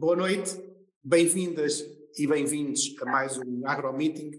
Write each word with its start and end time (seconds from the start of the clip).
Boa 0.00 0.16
noite, 0.16 0.52
bem-vindas 1.04 1.82
e 2.16 2.26
bem-vindos 2.26 2.96
a 3.02 3.04
mais 3.04 3.36
um 3.36 3.66
AgroMeeting, 3.66 4.30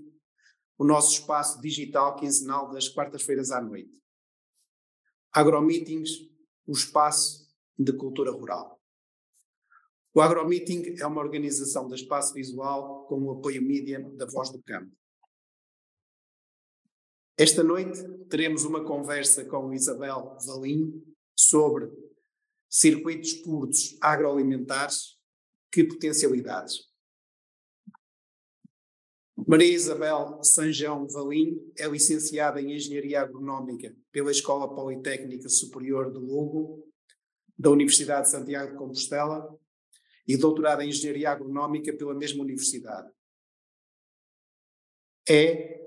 o 0.76 0.84
nosso 0.84 1.14
espaço 1.20 1.62
digital 1.62 2.16
quinzenal 2.16 2.72
das 2.72 2.90
quartas-feiras 2.90 3.52
à 3.52 3.62
noite. 3.62 4.04
AgroMeetings, 5.32 6.10
o 6.66 6.72
espaço 6.72 7.48
de 7.78 7.94
cultura 7.94 8.32
rural. 8.32 8.82
O 10.16 10.20
AgroMeeting 10.20 10.96
é 11.00 11.06
uma 11.06 11.22
organização 11.22 11.88
da 11.88 11.94
Espaço 11.94 12.34
Visual 12.34 13.06
com 13.06 13.22
o 13.22 13.32
apoio 13.34 13.62
mídia 13.62 14.00
da 14.16 14.26
Voz 14.26 14.50
do 14.50 14.64
Campo. 14.64 14.92
Esta 17.38 17.64
noite 17.64 18.02
teremos 18.32 18.66
uma 18.66 18.84
conversa 18.84 19.46
com 19.46 19.72
Isabel 19.72 20.36
Valim 20.44 21.06
sobre 21.38 21.88
circuitos 22.68 23.34
curtos 23.34 23.96
agroalimentares 24.02 25.21
que 25.72 25.84
potencialidades? 25.84 26.92
Maria 29.48 29.74
Isabel 29.74 30.44
Sanjão 30.44 31.08
Valim 31.08 31.58
é 31.78 31.88
licenciada 31.88 32.62
em 32.62 32.76
Engenharia 32.76 33.22
Agronómica 33.22 33.96
pela 34.12 34.32
Escola 34.32 34.74
Politécnica 34.74 35.50
Superior 35.50 36.12
de 36.12 36.20
Lugo, 36.20 36.88
da 37.58 37.70
Universidade 37.70 38.28
de 38.28 38.32
Santiago 38.32 38.72
de 38.72 38.78
Compostela, 38.78 39.58
e 40.28 40.38
doutorada 40.38 40.84
em 40.86 40.90
Engenharia 40.90 41.32
Agronómica 41.32 41.92
pela 41.94 42.14
mesma 42.14 42.44
universidade. 42.44 43.12
É, 45.28 45.82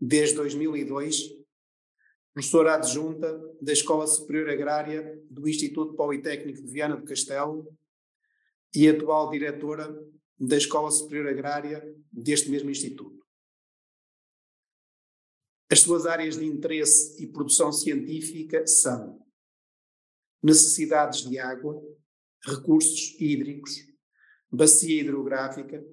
desde 0.00 0.36
2002, 0.36 1.36
professora 2.32 2.74
adjunta 2.74 3.38
da 3.60 3.72
Escola 3.72 4.06
Superior 4.06 4.50
Agrária 4.50 5.20
do 5.28 5.48
Instituto 5.48 5.94
Politécnico 5.94 6.62
de 6.62 6.72
Viana 6.72 6.96
do 6.96 7.04
Castelo 7.04 7.76
e 8.74 8.88
atual 8.88 9.30
diretora 9.30 9.88
da 10.38 10.56
Escola 10.56 10.90
Superior 10.90 11.28
Agrária 11.28 11.82
deste 12.10 12.50
mesmo 12.50 12.70
Instituto. 12.70 13.20
As 15.70 15.80
suas 15.80 16.06
áreas 16.06 16.36
de 16.36 16.44
interesse 16.44 17.22
e 17.22 17.30
produção 17.30 17.72
científica 17.72 18.66
são 18.66 19.24
necessidades 20.42 21.28
de 21.28 21.38
água, 21.38 21.80
recursos 22.44 23.14
hídricos, 23.20 23.72
bacia 24.50 25.00
hidrográfica, 25.00 25.84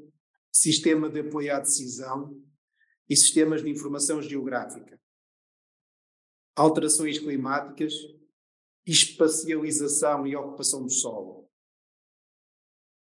sistema 0.51 1.09
de 1.09 1.19
apoio 1.19 1.53
à 1.53 1.59
decisão 1.59 2.41
e 3.07 3.15
sistemas 3.15 3.61
de 3.61 3.69
informação 3.69 4.21
geográfica, 4.21 4.99
alterações 6.55 7.19
climáticas, 7.19 7.93
espacialização 8.85 10.25
e 10.25 10.35
ocupação 10.35 10.83
do 10.83 10.89
solo, 10.89 11.46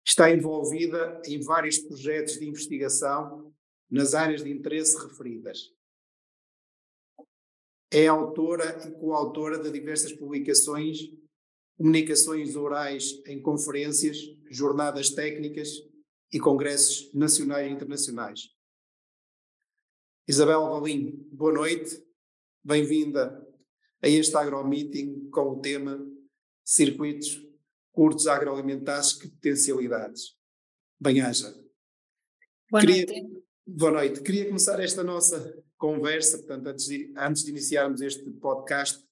Está 0.05 0.31
envolvida 0.31 1.23
em 1.27 1.41
vários 1.41 1.79
projetos 1.79 2.39
de 2.39 2.47
investigação 2.47 3.55
nas 3.91 4.15
áreas 4.15 4.43
de 4.43 4.51
interesse 4.51 4.97
referidas. 4.99 5.73
É 7.91 8.07
autora 8.07 8.89
e 8.89 8.91
coautora 8.93 9.59
de 9.59 9.71
diversas 9.71 10.13
publicações, 10.13 10.99
comunicações 11.77 12.57
orais 12.57 13.23
em 13.27 13.41
conferências, 13.41 14.19
jornadas 14.51 15.11
técnicas 15.11 15.69
e 16.33 16.41
congressos 16.41 17.13
nacionais 17.13 17.71
e 17.71 17.75
internacionais. 17.75 18.41
Isabel 20.27 20.71
Valim, 20.71 21.29
boa 21.31 21.53
noite, 21.53 22.03
bem-vinda 22.65 23.47
a 24.01 24.09
este 24.09 24.37
agromeeting 24.37 25.29
com 25.31 25.51
o 25.51 25.61
tema 25.61 26.01
Circuitos 26.65 27.52
curtos 27.93 28.27
agroalimentares, 28.27 29.13
que 29.13 29.29
potencialidades. 29.29 30.35
Bem-haja. 30.99 31.55
Boa 32.71 32.81
Queria, 32.81 33.07
noite. 33.07 33.45
Boa 33.67 33.93
noite. 33.93 34.23
Queria 34.23 34.47
começar 34.47 34.81
esta 34.81 35.05
nossa 35.05 35.63
conversa, 35.77 36.39
portanto, 36.39 36.69
antes 36.69 36.87
de, 36.87 37.13
antes 37.17 37.45
de 37.45 37.51
iniciarmos 37.51 38.01
este 38.01 38.29
podcast, 38.31 39.05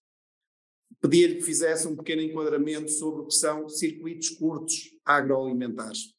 pedir-lhe 1.00 1.36
que 1.36 1.42
fizesse 1.42 1.86
um 1.86 1.96
pequeno 1.96 2.22
enquadramento 2.22 2.90
sobre 2.90 3.22
o 3.22 3.26
que 3.26 3.34
são 3.34 3.68
circuitos 3.68 4.30
curtos 4.30 4.74
agroalimentares. 5.04 6.14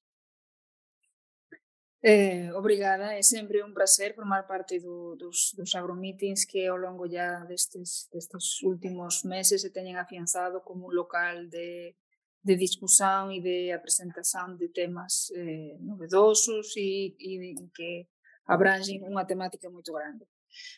Eh, 2.03 2.51
obrigada, 2.53 3.13
é 3.13 3.21
sempre 3.21 3.63
um 3.63 3.73
prazer 3.73 4.15
formar 4.15 4.47
parte 4.47 4.79
do, 4.79 5.15
dos, 5.15 5.53
dos 5.55 5.75
agromeetings 5.75 6.45
que 6.45 6.65
ao 6.65 6.75
longo 6.75 7.07
já 7.07 7.45
destes, 7.45 8.09
destes 8.11 8.61
últimos 8.63 9.23
meses 9.23 9.61
se 9.61 9.69
teñen 9.69 9.97
afianzado 9.97 10.63
como 10.63 10.87
un 10.87 10.95
local 10.95 11.47
de 11.47 11.95
de 12.41 12.55
discusión 12.57 13.29
e 13.31 13.39
de 13.39 13.57
apresentación 13.73 14.57
de 14.57 14.67
temas 14.73 15.29
eh, 15.37 15.77
novedosos 15.79 16.73
e, 16.77 17.13
e 17.15 17.53
que 17.69 18.09
abrangen 18.49 19.05
unha 19.05 19.23
temática 19.29 19.69
moito 19.69 19.93
grande. 19.93 20.25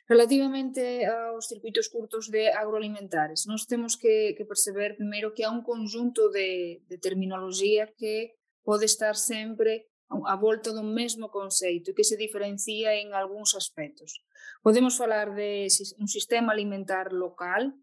Relativamente 0.06 1.06
aos 1.06 1.50
circuitos 1.50 1.90
curtos 1.90 2.30
de 2.30 2.54
agroalimentares, 2.54 3.48
nós 3.50 3.66
temos 3.66 3.96
que, 3.96 4.36
que 4.38 4.46
perceber 4.46 4.96
primeiro 4.96 5.34
que 5.34 5.44
há 5.44 5.50
un 5.50 5.64
conjunto 5.64 6.30
de, 6.30 6.84
de 6.86 6.98
terminoloxía 7.00 7.90
que 7.98 8.38
pode 8.62 8.86
estar 8.86 9.16
sempre 9.16 9.90
a 10.14 10.36
volta 10.38 10.70
do 10.70 10.84
mesmo 10.84 11.34
conceito 11.34 11.96
que 11.98 12.06
se 12.06 12.18
diferencia 12.18 12.94
en 13.02 13.18
algúns 13.18 13.58
aspectos. 13.58 14.22
Podemos 14.62 14.94
falar 14.94 15.34
de 15.34 15.66
un 15.98 16.08
sistema 16.08 16.54
alimentar 16.54 17.10
local, 17.10 17.74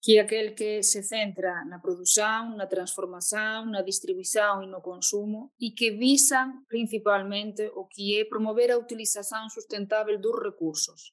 que 0.00 0.16
é 0.16 0.24
aquel 0.24 0.56
que 0.56 0.82
se 0.82 1.04
centra 1.04 1.64
na 1.68 1.78
produción, 1.84 2.56
na 2.56 2.66
transformación, 2.66 3.68
na 3.68 3.84
distribución 3.84 4.64
e 4.64 4.66
no 4.66 4.80
consumo 4.80 5.52
e 5.60 5.76
que 5.76 5.92
visan 5.92 6.64
principalmente 6.72 7.68
o 7.76 7.84
que 7.84 8.16
é 8.16 8.24
promover 8.24 8.72
a 8.72 8.80
utilización 8.80 9.52
sustentável 9.52 10.16
dos 10.16 10.40
recursos. 10.40 11.12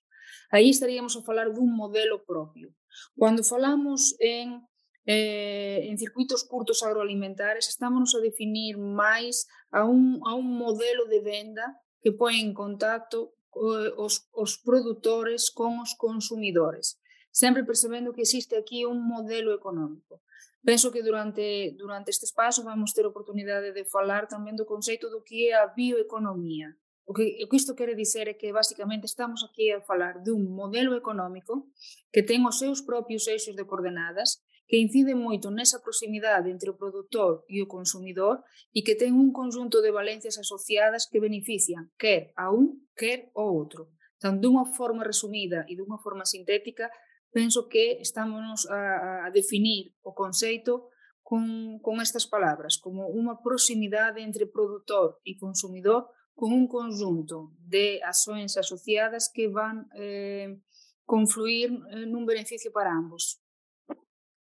Aí 0.51 0.71
estaríamos 0.71 1.19
a 1.19 1.23
falar 1.27 1.51
dun 1.51 1.67
modelo 1.67 2.23
propio. 2.23 2.71
Cando 3.19 3.43
falamos 3.43 4.15
en 4.23 4.63
eh, 5.07 5.87
en 5.87 5.97
circuitos 5.97 6.43
curtos 6.43 6.83
agroalimentares, 6.83 7.69
estamos 7.69 8.13
a 8.13 8.19
definir 8.19 8.75
máis 8.77 9.47
a 9.71 9.87
un, 9.87 10.19
a 10.27 10.35
un 10.35 10.47
modelo 10.59 11.07
de 11.07 11.23
venda 11.23 11.79
que 12.03 12.11
põe 12.11 12.43
en 12.43 12.51
contacto 12.51 13.31
eh, 13.55 13.91
os, 13.95 14.27
os 14.35 14.59
produtores 14.59 15.47
con 15.51 15.79
os 15.79 15.95
consumidores 15.95 16.99
sempre 17.37 17.63
percebendo 17.63 18.13
que 18.13 18.25
existe 18.25 18.57
aquí 18.57 18.83
un 18.83 19.05
modelo 19.05 19.53
económico. 19.53 20.23
Penso 20.65 20.91
que 20.91 21.03
durante, 21.03 21.75
durante 21.77 22.09
este 22.09 22.25
espazo 22.25 22.63
vamos 22.63 22.95
ter 22.95 23.05
oportunidade 23.05 23.69
de 23.77 23.85
falar 23.85 24.25
tamén 24.25 24.57
do 24.57 24.65
conceito 24.65 25.05
do 25.13 25.21
que 25.21 25.37
é 25.47 25.53
a 25.53 25.69
bioeconomía. 25.69 26.73
O 27.05 27.13
que, 27.13 27.37
o 27.39 27.47
que 27.47 27.59
isto 27.61 27.77
quere 27.77 27.93
dizer 27.93 28.25
é 28.25 28.33
que 28.33 28.49
basicamente 28.49 29.05
estamos 29.05 29.45
aquí 29.45 29.69
a 29.69 29.85
falar 29.85 30.25
dun 30.25 30.49
modelo 30.49 30.97
económico 30.97 31.69
que 32.09 32.25
ten 32.25 32.41
os 32.49 32.57
seus 32.57 32.81
propios 32.81 33.29
eixos 33.29 33.53
de 33.53 33.69
coordenadas 33.69 34.41
que 34.65 34.81
incide 34.81 35.13
moito 35.13 35.53
nesa 35.53 35.79
proximidade 35.79 36.49
entre 36.49 36.73
o 36.73 36.75
produtor 36.81 37.45
e 37.47 37.61
o 37.61 37.69
consumidor 37.69 38.41
e 38.73 38.81
que 38.81 38.97
ten 38.97 39.13
un 39.13 39.29
conjunto 39.29 39.79
de 39.85 39.93
valencias 39.93 40.41
asociadas 40.41 41.05
que 41.05 41.21
benefician 41.21 41.93
quer 42.01 42.33
a 42.33 42.49
un, 42.49 42.89
quer 42.97 43.29
ao 43.37 43.45
outro. 43.53 43.93
Tan 44.17 44.41
dunha 44.41 44.65
forma 44.65 45.05
resumida 45.05 45.63
e 45.69 45.77
dunha 45.77 46.01
forma 46.01 46.25
sintética, 46.25 46.89
penso 47.31 47.67
que 47.67 47.99
estamos 48.01 48.65
a, 48.69 49.27
a 49.27 49.31
definir 49.31 49.93
o 50.01 50.13
conceito 50.13 50.89
con, 51.21 51.79
con 51.79 51.99
estas 51.99 52.25
palabras, 52.25 52.79
como 52.79 53.11
unha 53.11 53.43
proximidade 53.43 54.23
entre 54.23 54.47
produtor 54.47 55.19
e 55.27 55.35
consumidor 55.35 56.07
con 56.37 56.53
un 56.53 56.71
conjunto 56.71 57.51
de 57.59 57.99
ações 58.05 58.55
asociadas 58.55 59.27
que 59.27 59.51
van 59.51 59.89
eh, 59.97 60.55
confluir 61.03 61.73
eh, 61.91 62.05
nun 62.07 62.23
beneficio 62.23 62.71
para 62.71 62.93
ambos. 62.93 63.43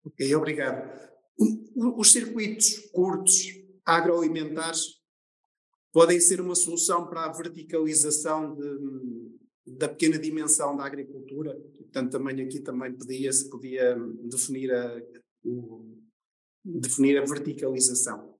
Ok, 0.05 0.23
obrigado. 0.35 0.87
Os 1.75 2.11
circuitos 2.11 2.87
curtos 2.93 3.49
agroalimentares 3.83 5.01
podem 5.91 6.19
ser 6.19 6.39
uma 6.39 6.55
solução 6.55 7.09
para 7.09 7.25
a 7.25 7.33
verticalização 7.33 8.55
de, 8.55 8.69
da 9.77 9.89
pequena 9.89 10.17
dimensão 10.17 10.75
da 10.75 10.85
agricultura, 10.85 11.55
portanto 11.77 12.11
também 12.11 12.41
aqui 12.41 12.59
também 12.61 12.93
podia-se 12.93 13.49
podia 13.49 13.95
definir 14.23 14.73
a, 14.73 15.01
o, 15.43 15.97
definir 16.63 17.17
a 17.17 17.25
verticalização. 17.25 18.31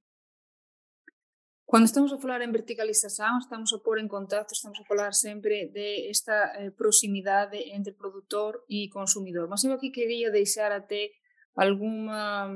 Quando 1.66 1.86
estamos 1.86 2.12
a 2.12 2.18
falar 2.18 2.42
em 2.42 2.52
verticalização, 2.52 3.38
estamos 3.38 3.72
a 3.72 3.80
pôr 3.80 3.98
em 4.00 4.08
contato, 4.08 4.52
estamos 4.52 4.78
a 4.80 4.84
falar 4.84 5.14
sempre 5.14 5.70
de 5.70 6.10
esta 6.10 6.34
eh, 6.58 6.70
proximidade 6.72 7.56
entre 7.58 7.94
produtor 7.94 8.62
e 8.70 8.90
consumidor. 8.90 9.48
Mas 9.48 9.64
eu 9.64 9.72
aqui 9.72 9.90
queria 9.90 10.30
deixar 10.30 10.70
até 10.74 11.10
alguma 11.56 12.52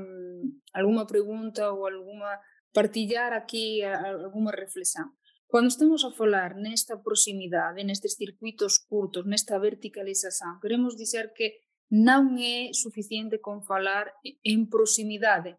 alguma 0.74 1.06
pergunta 1.06 1.72
ou 1.72 1.86
alguma 1.86 2.38
partilhar 2.74 3.32
aqui 3.32 3.82
alguma 3.82 4.50
reflexão. 4.50 5.08
Cando 5.48 5.68
estamos 5.68 6.04
a 6.04 6.10
falar 6.10 6.56
nesta 6.56 6.98
proximidade, 6.98 7.84
nestes 7.84 8.14
circuitos 8.18 8.78
curtos, 8.78 9.24
nesta 9.24 9.58
verticalización, 9.58 10.58
queremos 10.60 10.96
dizer 10.96 11.32
que 11.36 11.62
non 11.90 12.34
é 12.42 12.74
suficiente 12.74 13.38
con 13.38 13.62
falar 13.62 14.10
en 14.42 14.66
proximidade. 14.66 15.54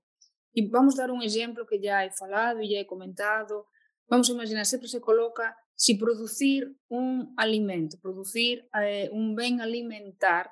e 0.57 0.67
vamos 0.67 0.95
dar 0.95 1.11
un 1.11 1.21
exemplo 1.21 1.67
que 1.67 1.79
ya 1.79 2.03
he 2.03 2.09
falado 2.09 2.59
e 2.61 2.67
ya 2.67 2.79
he 2.79 2.87
comentado. 2.87 3.67
Vamos 4.09 4.27
a 4.27 4.33
imaginar, 4.33 4.65
sempre 4.65 4.87
se 4.87 4.99
coloca 4.99 5.55
si 5.75 5.93
producir 5.93 6.75
un 6.89 7.35
alimento, 7.37 7.99
producir 8.01 8.67
eh, 8.73 9.07
un 9.13 9.35
ben 9.35 9.61
alimentar 9.61 10.49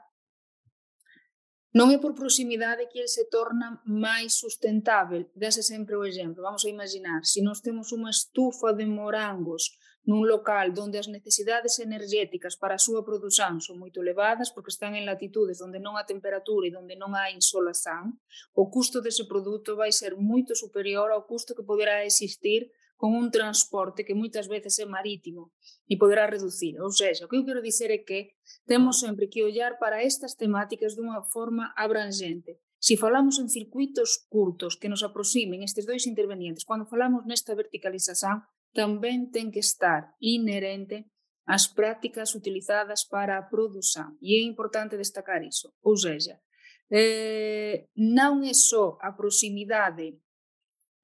Non 1.75 1.91
é 1.91 1.99
por 1.99 2.15
proximidade 2.15 2.87
que 2.87 3.03
ele 3.03 3.11
se 3.11 3.27
torna 3.27 3.83
máis 3.83 4.39
sustentável. 4.39 5.27
Dese 5.35 5.59
sempre 5.59 5.99
o 5.99 6.07
exemplo. 6.07 6.39
Vamos 6.39 6.63
a 6.63 6.71
imaginar, 6.71 7.27
se 7.27 7.43
nós 7.43 7.59
temos 7.59 7.91
unha 7.91 8.15
estufa 8.15 8.71
de 8.71 8.87
morangos 8.87 9.75
nun 10.07 10.23
local 10.23 10.71
onde 10.79 10.95
as 10.95 11.11
necesidades 11.11 11.75
energéticas 11.83 12.55
para 12.55 12.79
a 12.79 12.83
súa 12.85 13.03
produción 13.03 13.59
son 13.59 13.75
moito 13.75 13.99
elevadas 13.99 14.55
porque 14.55 14.71
están 14.71 14.95
en 14.95 15.03
latitudes 15.03 15.59
onde 15.59 15.83
non 15.83 15.99
há 15.99 16.07
temperatura 16.07 16.63
e 16.71 16.77
onde 16.79 16.95
non 16.95 17.11
há 17.11 17.27
insolación, 17.35 18.23
o 18.55 18.71
custo 18.71 19.03
dese 19.03 19.27
produto 19.27 19.75
vai 19.75 19.91
ser 19.91 20.15
moito 20.15 20.55
superior 20.55 21.11
ao 21.11 21.27
custo 21.27 21.51
que 21.57 21.67
poderá 21.67 22.07
existir 22.07 22.71
con 22.95 23.13
un 23.13 23.29
transporte 23.29 24.05
que 24.07 24.15
moitas 24.15 24.47
veces 24.47 24.79
é 24.79 24.87
marítimo 24.87 25.51
e 25.87 25.99
poderá 25.99 26.25
reducir. 26.25 26.79
Ou 26.79 26.91
seja, 26.91 27.25
o 27.25 27.29
que 27.29 27.37
eu 27.37 27.45
quero 27.45 27.61
dizer 27.61 27.91
é 27.91 27.99
que 27.99 28.35
temos 28.65 29.03
sempre 29.03 29.27
que 29.27 29.43
ollar 29.43 29.77
para 29.77 30.01
estas 30.01 30.35
temáticas 30.35 30.95
dunha 30.95 31.21
forma 31.27 31.75
abrangente. 31.75 32.59
Se 32.79 32.95
falamos 32.95 33.39
en 33.39 33.49
circuitos 33.49 34.29
curtos 34.29 34.77
que 34.79 34.87
nos 34.87 35.03
aproximen 35.03 35.63
estes 35.63 35.85
dois 35.89 36.07
intervenientes, 36.07 36.63
cando 36.63 36.85
falamos 36.87 37.25
nesta 37.27 37.57
verticalización, 37.57 38.47
tamén 38.71 39.31
ten 39.33 39.51
que 39.51 39.63
estar 39.63 40.15
inherente 40.19 41.11
as 41.45 41.69
prácticas 41.69 42.33
utilizadas 42.33 43.05
para 43.05 43.37
a 43.37 43.47
produción. 43.49 44.17
E 44.21 44.37
é 44.37 44.41
importante 44.41 44.97
destacar 44.97 45.45
iso. 45.45 45.73
Ou 45.81 45.95
seja, 45.97 46.41
eh, 46.89 47.89
non 47.97 48.45
é 48.45 48.53
só 48.53 48.97
a 49.01 49.13
proximidade 49.13 50.21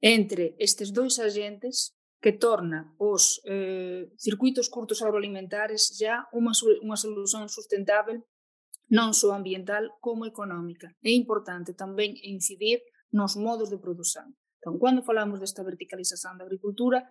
entre 0.01 0.57
estes 0.57 0.89
dois 0.91 1.21
agentes 1.21 1.93
que 2.21 2.33
torna 2.33 2.93
os 2.97 3.41
eh, 3.45 4.09
circuitos 4.17 4.69
curtos 4.69 5.01
agroalimentares 5.01 5.93
já 5.97 6.25
unha, 6.33 6.53
unha 6.81 6.97
solución 6.97 7.49
sustentável 7.49 8.25
non 8.91 9.15
só 9.15 9.31
ambiental 9.31 9.95
como 10.03 10.27
económica. 10.27 10.91
É 10.99 11.15
importante 11.15 11.71
tamén 11.71 12.17
incidir 12.21 12.83
nos 13.13 13.39
modos 13.39 13.71
de 13.71 13.79
produción. 13.79 14.35
Entón, 14.59 14.77
cando 14.77 15.01
falamos 15.01 15.39
desta 15.39 15.65
verticalización 15.65 16.37
da 16.37 16.45
agricultura, 16.45 17.07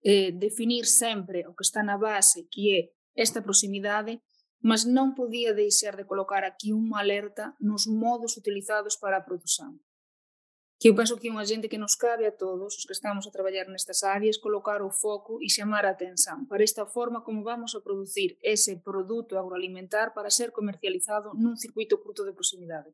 eh, 0.00 0.32
definir 0.32 0.86
sempre 0.86 1.44
o 1.48 1.52
que 1.56 1.66
está 1.66 1.82
na 1.82 1.98
base, 1.98 2.46
que 2.48 2.62
é 2.72 2.80
esta 3.18 3.44
proximidade, 3.44 4.22
mas 4.64 4.88
non 4.88 5.12
podía 5.12 5.52
deixar 5.52 5.98
de 5.98 6.08
colocar 6.08 6.40
aquí 6.46 6.72
unha 6.72 7.04
alerta 7.04 7.52
nos 7.60 7.84
modos 7.84 8.40
utilizados 8.40 8.96
para 8.96 9.20
a 9.20 9.26
produción. 9.28 9.84
Que 10.78 10.88
eu 10.88 10.94
penso 10.94 11.16
que 11.16 11.28
é 11.28 11.32
un 11.32 11.38
agente 11.38 11.68
que 11.68 11.78
nos 11.78 11.94
cabe 11.96 12.26
a 12.26 12.34
todos 12.34 12.76
os 12.76 12.84
que 12.84 12.92
estamos 12.92 13.26
a 13.26 13.30
traballar 13.30 13.68
nestas 13.68 14.02
áreas 14.02 14.38
colocar 14.38 14.82
o 14.82 14.90
foco 14.90 15.38
e 15.40 15.48
chamar 15.48 15.86
a 15.86 15.94
atención 15.94 16.46
para 16.46 16.64
esta 16.64 16.84
forma 16.84 17.22
como 17.22 17.44
vamos 17.44 17.74
a 17.74 17.80
producir 17.80 18.36
ese 18.42 18.82
produto 18.82 19.38
agroalimentar 19.38 20.12
para 20.12 20.30
ser 20.30 20.50
comercializado 20.50 21.32
nun 21.38 21.56
circuito 21.56 22.02
curto 22.02 22.26
de 22.26 22.34
proximidade. 22.34 22.90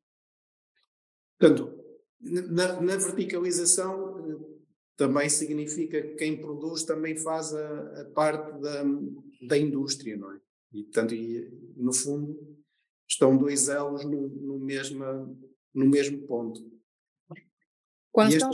Portanto, 1.40 1.72
na, 2.20 2.80
na 2.80 2.96
verticalização 3.00 4.20
eh, 4.20 4.60
também 4.96 5.28
significa 5.30 6.02
que 6.02 6.14
quem 6.14 6.36
produz 6.36 6.84
também 6.84 7.16
faz 7.16 7.54
a, 7.54 8.02
a 8.02 8.04
parte 8.12 8.60
da, 8.60 8.84
da 9.48 9.56
indústria, 9.56 10.16
não 10.16 10.30
é? 10.32 10.40
E, 10.72 10.84
portanto, 10.84 11.14
e, 11.14 11.72
no 11.76 11.92
fundo, 11.92 12.36
estão 13.08 13.36
dois 13.36 13.68
elos 13.68 14.04
no, 14.04 14.28
no, 14.28 14.58
no 15.74 15.86
mesmo 15.86 16.26
ponto. 16.26 16.60
Quando 18.12 18.34
esta, 18.34 18.50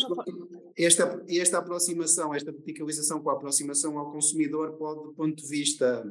esta, 0.76 1.24
esta 1.28 1.58
aproximação, 1.58 2.34
esta 2.34 2.52
verticalização 2.52 3.22
com 3.22 3.30
a 3.30 3.34
aproximação 3.34 3.98
ao 3.98 4.12
consumidor 4.12 4.76
pode, 4.76 5.02
do 5.02 5.14
ponto 5.14 5.36
de 5.36 5.48
vista 5.48 6.04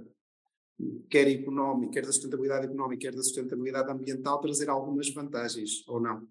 quer 1.09 1.27
económico, 1.27 1.94
quer 1.94 2.06
da 2.06 2.12
sustentabilidade 2.12 2.65
económica, 2.65 3.01
quer 3.01 3.15
da 3.15 3.24
sustentabilidade 3.24 3.92
ambiental, 3.92 4.42
trazer 4.42 4.69
algumas 4.69 5.09
vantagens, 5.13 5.88
ou 5.88 6.00
não? 6.00 6.27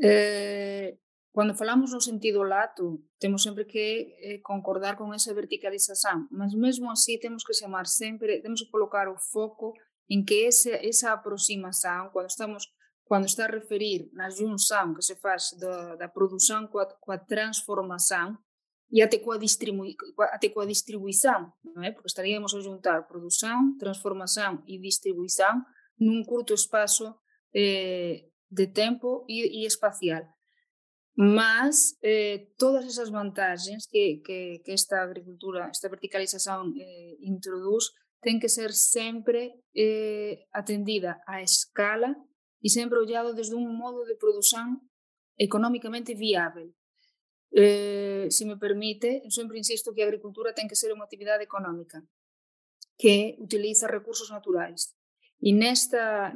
Eh, 0.00 0.96
quando 1.32 1.54
falamos 1.54 1.92
no 1.92 2.00
sentido 2.00 2.42
lato, 2.42 3.02
temos 3.18 3.42
sempre 3.42 3.66
que 3.66 4.16
eh, 4.20 4.40
concordar 4.42 4.96
con 4.96 5.12
esa 5.12 5.34
verticalización, 5.34 6.28
mas 6.30 6.54
mesmo 6.54 6.90
así 6.90 7.18
temos 7.18 7.44
que 7.44 7.52
chamar 7.52 7.86
sempre, 7.86 8.40
temos 8.40 8.62
que 8.62 8.70
colocar 8.70 9.08
o 9.08 9.18
foco 9.18 9.74
en 10.08 10.24
que 10.24 10.46
ese, 10.46 10.86
esa 10.86 11.12
aproximación, 11.12 12.10
quando 12.12 12.28
estamos 12.28 12.72
quando 13.08 13.24
está 13.24 13.46
a 13.46 13.50
referir 13.50 14.10
na 14.12 14.28
junção 14.28 14.94
que 14.94 15.02
se 15.02 15.16
faz 15.16 15.52
da, 15.58 15.96
da 15.96 16.08
produção 16.08 16.66
com 16.66 16.78
a, 16.78 16.86
com 16.86 17.10
a 17.10 17.18
transformação 17.18 18.36
e 18.90 19.02
até 19.02 19.18
com 19.18 19.32
a, 19.32 19.38
distribui, 19.38 19.96
até 20.18 20.48
com 20.50 20.60
a 20.60 20.66
distribuição, 20.66 21.52
não 21.74 21.82
é? 21.82 21.90
Porque 21.90 22.06
estaríamos 22.06 22.54
a 22.54 22.60
juntar 22.60 23.06
produção, 23.08 23.76
transformação 23.78 24.62
e 24.66 24.78
distribuição 24.78 25.62
num 25.98 26.22
curto 26.22 26.54
espaço 26.54 27.14
eh, 27.54 28.26
de 28.50 28.66
tempo 28.66 29.24
e, 29.28 29.62
e 29.62 29.66
espacial. 29.66 30.22
Mas 31.16 31.96
eh, 32.02 32.46
todas 32.56 32.86
essas 32.86 33.10
vantagens 33.10 33.86
que, 33.86 34.18
que, 34.24 34.60
que, 34.64 34.70
esta 34.70 35.02
agricultura, 35.02 35.68
esta 35.68 35.88
verticalização 35.88 36.72
eh, 36.78 37.16
introduz, 37.22 37.86
tem 38.22 38.38
que 38.38 38.48
ser 38.48 38.72
sempre 38.72 39.52
eh, 39.76 40.44
atendida 40.52 41.20
à 41.26 41.42
escala 41.42 42.14
e 42.62 42.68
sempre 42.68 42.98
ollado 42.98 43.34
desde 43.34 43.54
un 43.54 43.70
modo 43.76 44.04
de 44.04 44.18
produción 44.18 44.90
económicamente 45.38 46.14
viável. 46.14 46.74
Eh, 47.50 48.28
se 48.28 48.44
me 48.44 48.58
permite, 48.58 49.22
eu 49.24 49.32
sempre 49.32 49.56
insisto 49.56 49.94
que 49.94 50.02
a 50.02 50.08
agricultura 50.10 50.52
ten 50.52 50.68
que 50.68 50.76
ser 50.76 50.92
unha 50.92 51.06
actividade 51.06 51.46
económica 51.46 52.04
que 52.98 53.38
utiliza 53.38 53.88
recursos 53.88 54.28
naturais. 54.28 54.92
E 55.38 55.54
nesta, 55.54 56.34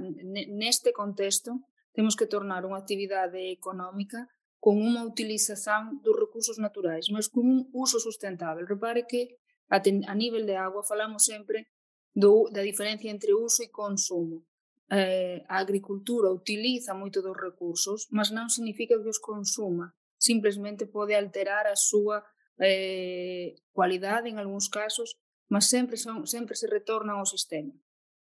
neste 0.49 0.95
contexto 0.95 1.59
temos 1.93 2.15
que 2.15 2.31
tornar 2.31 2.65
unha 2.65 2.81
actividade 2.81 3.51
económica 3.51 4.31
con 4.63 4.79
unha 4.79 5.03
utilización 5.03 5.99
dos 6.07 6.15
recursos 6.15 6.57
naturais, 6.63 7.11
mas 7.11 7.27
con 7.27 7.45
un 7.51 7.61
uso 7.75 7.99
sustentável. 7.99 8.65
Repare 8.65 9.05
que 9.11 9.43
a, 9.69 9.83
ten, 9.83 10.07
a 10.07 10.15
nivel 10.15 10.47
de 10.47 10.55
agua 10.55 10.87
falamos 10.87 11.27
sempre 11.27 11.67
do, 12.15 12.47
da 12.49 12.63
diferencia 12.63 13.11
entre 13.11 13.35
uso 13.35 13.67
e 13.67 13.75
consumo 13.75 14.47
eh, 14.93 15.41
a 15.49 15.57
agricultura 15.57 16.29
utiliza 16.29 16.93
moito 16.93 17.25
dos 17.25 17.33
recursos, 17.33 18.05
mas 18.13 18.29
non 18.29 18.53
significa 18.53 19.01
que 19.01 19.09
os 19.09 19.17
consuma. 19.17 19.97
Simplemente 20.21 20.85
pode 20.85 21.17
alterar 21.17 21.65
a 21.65 21.81
súa 21.81 22.21
eh, 22.61 23.57
cualidade 23.73 24.29
en 24.29 24.37
algúns 24.37 24.69
casos, 24.69 25.17
mas 25.49 25.73
sempre, 25.73 25.97
son, 25.97 26.29
sempre 26.29 26.55
se 26.61 26.69
retornan 26.69 27.17
ao 27.17 27.25
sistema. 27.25 27.73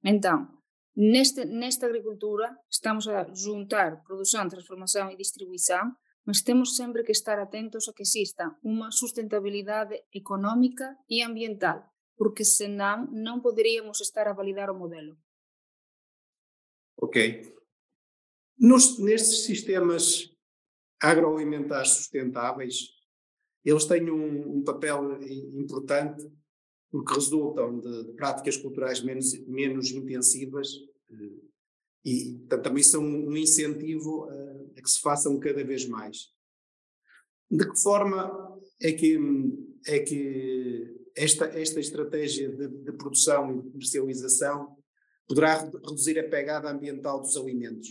Entón, 0.05 0.61
neste, 0.93 1.49
nesta 1.49 1.89
agricultura 1.89 2.61
estamos 2.69 3.09
a 3.09 3.25
juntar 3.33 4.05
produción, 4.05 4.45
transformación 4.45 5.09
e 5.09 5.17
distribuición, 5.17 5.97
mas 6.21 6.45
temos 6.45 6.77
sempre 6.77 7.01
que 7.01 7.17
estar 7.17 7.41
atentos 7.41 7.89
a 7.89 7.95
que 7.97 8.05
exista 8.05 8.53
unha 8.61 8.93
sustentabilidade 8.93 10.05
económica 10.13 11.01
e 11.09 11.25
ambiental, 11.25 11.89
porque 12.13 12.45
senón 12.45 13.09
non 13.09 13.41
poderíamos 13.41 14.05
estar 14.05 14.29
a 14.29 14.37
validar 14.37 14.69
o 14.69 14.77
modelo. 14.77 15.17
Ok. 17.01 17.53
Nos, 18.59 18.99
nestes 18.99 19.45
sistemas 19.45 20.35
agroalimentares 21.01 21.91
sustentáveis, 21.91 22.89
eles 23.63 23.85
têm 23.85 24.09
um, 24.11 24.57
um 24.57 24.63
papel 24.63 25.21
importante 25.53 26.29
porque 26.91 27.13
resultam 27.13 27.79
de, 27.79 28.05
de 28.05 28.13
práticas 28.13 28.57
culturais 28.57 29.01
menos, 29.01 29.31
menos 29.47 29.91
intensivas 29.91 30.67
eh, 31.11 31.49
e 32.03 32.35
portanto, 32.39 32.63
também 32.63 32.83
são 32.83 33.03
um 33.03 33.35
incentivo 33.37 34.27
a, 34.29 34.79
a, 34.79 34.81
que 34.81 34.89
se 34.89 34.99
façam 34.99 35.39
cada 35.39 35.63
vez 35.63 35.85
mais. 35.85 36.33
De 37.49 37.69
que 37.69 37.79
forma 37.79 38.59
é 38.81 38.91
que, 38.91 39.17
é 39.85 39.99
que 39.99 41.11
esta, 41.15 41.45
esta 41.45 41.79
estratégia 41.79 42.49
de, 42.49 42.67
de 42.67 42.91
produção 42.93 43.59
e 43.59 43.71
comercialização 43.71 44.78
poderá 45.29 45.61
reduzir 45.61 46.19
a 46.19 46.27
pegada 46.27 46.71
ambiental 46.71 47.21
dos 47.21 47.37
alimentos? 47.37 47.87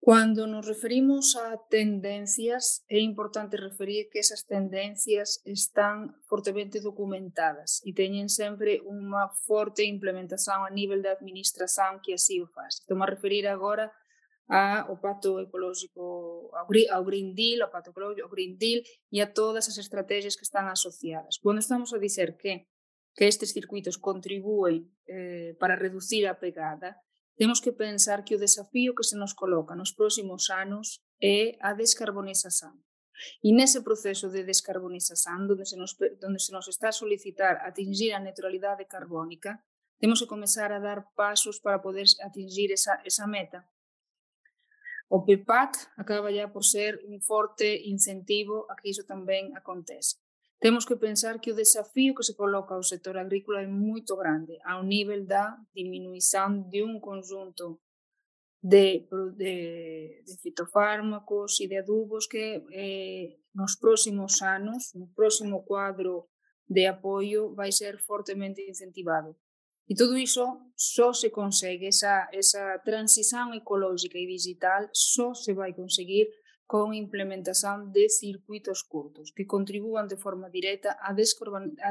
Cuando 0.00 0.48
nos 0.48 0.66
referimos 0.66 1.36
a 1.36 1.56
tendencias, 1.70 2.82
é 2.88 2.98
importante 2.98 3.56
referir 3.56 4.10
que 4.10 4.18
esas 4.18 4.44
tendencias 4.44 5.40
están 5.44 6.18
fortemente 6.26 6.82
documentadas 6.82 7.78
e 7.86 7.94
teñen 7.94 8.26
sempre 8.26 8.82
unha 8.82 9.30
forte 9.46 9.86
implementación 9.86 10.66
a 10.66 10.74
nivel 10.74 11.06
da 11.06 11.14
administración 11.14 12.02
que 12.02 12.18
así 12.18 12.42
o 12.42 12.50
faz. 12.50 12.82
Estou 12.82 12.98
a 12.98 13.06
referir 13.06 13.46
agora 13.46 13.94
ao 14.50 14.98
Pacto 14.98 15.38
Ecológico, 15.38 16.50
ao 16.50 17.04
Green 17.06 17.30
Deal, 17.38 17.62
ao 17.62 17.70
Pacto 17.70 17.94
Ecológico, 17.94 18.26
Green 18.26 18.58
Deal 18.58 18.82
e 19.06 19.22
a 19.22 19.30
todas 19.30 19.70
as 19.70 19.78
estrategias 19.78 20.34
que 20.34 20.42
están 20.42 20.66
asociadas. 20.66 21.38
Quando 21.38 21.62
estamos 21.62 21.94
a 21.94 22.02
dizer 22.02 22.34
que 22.34 22.66
que 23.14 23.28
estes 23.28 23.52
circuitos 23.52 23.98
contribúen 23.98 24.88
eh, 25.06 25.56
para 25.60 25.76
reducir 25.76 26.26
a 26.26 26.38
pegada, 26.38 27.00
temos 27.36 27.60
que 27.60 27.72
pensar 27.72 28.24
que 28.24 28.36
o 28.36 28.42
desafío 28.42 28.94
que 28.94 29.04
se 29.04 29.16
nos 29.16 29.34
coloca 29.34 29.74
nos 29.74 29.92
próximos 29.92 30.48
anos 30.52 31.04
é 31.20 31.56
a 31.60 31.72
descarbonización. 31.74 32.80
E 33.42 33.52
nese 33.52 33.84
proceso 33.84 34.28
de 34.30 34.42
descarbonización, 34.42 35.46
donde 35.46 35.66
se 35.66 35.76
nos, 35.76 35.96
donde 36.20 36.40
se 36.40 36.52
nos 36.52 36.66
está 36.68 36.88
a 36.90 36.96
solicitar 36.96 37.60
atingir 37.62 38.14
a 38.14 38.22
neutralidade 38.22 38.86
carbónica, 38.86 39.62
temos 40.00 40.18
que 40.18 40.30
comenzar 40.30 40.72
a 40.72 40.80
dar 40.80 41.06
pasos 41.14 41.60
para 41.60 41.80
poder 41.80 42.06
atingir 42.24 42.72
esa, 42.72 42.98
esa 43.04 43.26
meta. 43.26 43.68
O 45.06 45.24
PEPAC 45.26 45.76
acaba 45.96 46.30
ya 46.32 46.50
por 46.50 46.64
ser 46.64 46.98
un 47.04 47.20
forte 47.20 47.68
incentivo 47.84 48.66
a 48.70 48.74
que 48.80 48.88
iso 48.88 49.04
tamén 49.04 49.52
acontece. 49.52 50.21
Temos 50.62 50.86
que 50.86 50.94
pensar 50.94 51.40
que 51.40 51.50
o 51.50 51.56
desafío 51.56 52.14
que 52.14 52.22
se 52.22 52.36
coloca 52.36 52.72
ao 52.74 52.84
sector 52.92 53.18
agrícola 53.18 53.62
é 53.62 53.66
moito 53.66 54.14
grande, 54.14 54.54
ao 54.62 54.84
nivel 54.84 55.26
da 55.26 55.58
diminuição 55.74 56.70
de 56.70 56.84
un 56.84 57.00
conjunto 57.00 57.82
de, 58.62 59.08
de, 59.34 60.22
de 60.24 60.34
fitofármacos 60.40 61.58
e 61.58 61.66
de 61.66 61.78
adubos 61.82 62.28
que 62.28 62.62
eh, 62.70 63.42
nos 63.52 63.74
próximos 63.74 64.40
anos, 64.40 64.94
no 64.94 65.10
próximo 65.18 65.64
cuadro 65.66 66.30
de 66.68 66.86
apoio, 66.86 67.52
vai 67.58 67.72
ser 67.72 67.98
fortemente 67.98 68.62
incentivado. 68.62 69.34
E 69.90 69.96
todo 69.96 70.16
iso 70.16 70.46
só 70.76 71.12
se 71.12 71.30
consegue, 71.30 71.88
esa, 71.88 72.30
esa 72.30 72.78
transición 72.84 73.52
ecológica 73.52 74.16
e 74.16 74.30
digital 74.30 74.88
só 74.92 75.34
se 75.34 75.52
vai 75.54 75.74
conseguir 75.74 76.30
con 76.72 76.94
implementación 76.94 77.92
de 77.92 78.08
circuitos 78.08 78.82
curtos 78.82 79.30
que 79.36 79.44
contribúan 79.44 80.08
de 80.08 80.16
forma 80.16 80.48
directa 80.48 80.96
á 80.96 81.12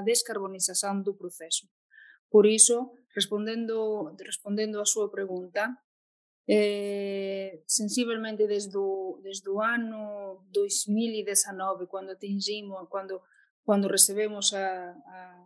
descarbonización 0.02 1.06
do 1.06 1.14
proceso. 1.14 1.70
Por 2.34 2.50
iso, 2.50 2.98
respondendo, 3.14 4.10
respondendo 4.18 4.82
a 4.82 4.90
súa 4.90 5.14
pregunta, 5.14 5.86
eh, 6.50 7.62
sensiblemente 7.70 8.50
desde 8.50 8.74
o, 8.74 9.22
desde 9.22 9.54
o 9.54 9.62
ano 9.62 10.50
2019, 10.50 11.86
cando 11.86 12.18
atingimos, 12.18 12.90
cando, 12.90 13.22
cando 13.62 13.86
recebemos 13.86 14.58
a, 14.58 14.98
a 14.98 15.46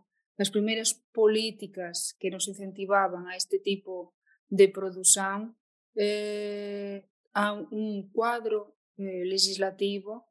políticas 1.12 2.16
que 2.16 2.32
nos 2.32 2.48
incentivaban 2.48 3.28
a 3.28 3.36
este 3.36 3.60
tipo 3.60 4.16
de 4.48 4.72
produción 4.72 5.60
eh, 5.92 7.04
a 7.36 7.52
un 7.52 8.08
cuadro 8.16 8.75
eh, 8.98 9.24
legislativo 9.24 10.24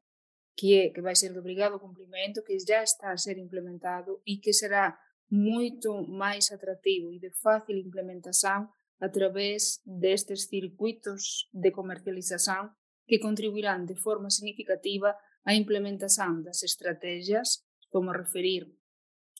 que, 0.56 0.78
é, 0.80 0.90
que 0.90 1.02
vai 1.02 1.14
ser 1.14 1.32
de 1.32 1.38
obrigado 1.38 1.78
cumprimento, 1.78 2.42
que 2.42 2.58
já 2.58 2.82
está 2.82 3.12
a 3.12 3.18
ser 3.18 3.38
implementado 3.38 4.22
e 4.26 4.38
que 4.38 4.52
será 4.52 4.98
moito 5.28 6.06
máis 6.06 6.50
atractivo 6.50 7.12
e 7.12 7.18
de 7.18 7.30
fácil 7.30 7.76
implementación 7.76 8.70
a 8.98 9.08
través 9.10 9.82
destes 9.84 10.48
circuitos 10.48 11.50
de 11.52 11.70
comercialización 11.70 12.72
que 13.06 13.20
contribuirán 13.20 13.86
de 13.86 13.96
forma 13.96 14.30
significativa 14.30 15.14
á 15.44 15.54
implementación 15.54 16.42
das 16.42 16.62
estrategias, 16.64 17.62
como 17.92 18.10
referir 18.10 18.66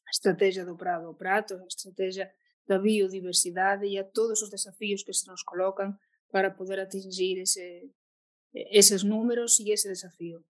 a 0.07 0.11
estrategia 0.11 0.65
do 0.65 0.77
prado 0.77 1.09
ao 1.09 1.19
prato, 1.19 1.59
a 1.59 1.67
estrategia 1.67 2.31
da 2.67 2.79
biodiversidade 2.79 3.87
e 3.87 3.99
a 3.99 4.05
todos 4.05 4.43
os 4.43 4.51
desafios 4.51 5.03
que 5.03 5.15
se 5.15 5.27
nos 5.27 5.43
colocan 5.43 5.99
para 6.31 6.55
poder 6.55 6.79
atingir 6.79 7.39
ese, 7.39 7.91
esses 8.57 9.03
números 9.03 9.61
e 9.61 9.71
esse 9.71 9.89
desafio. 9.89 10.43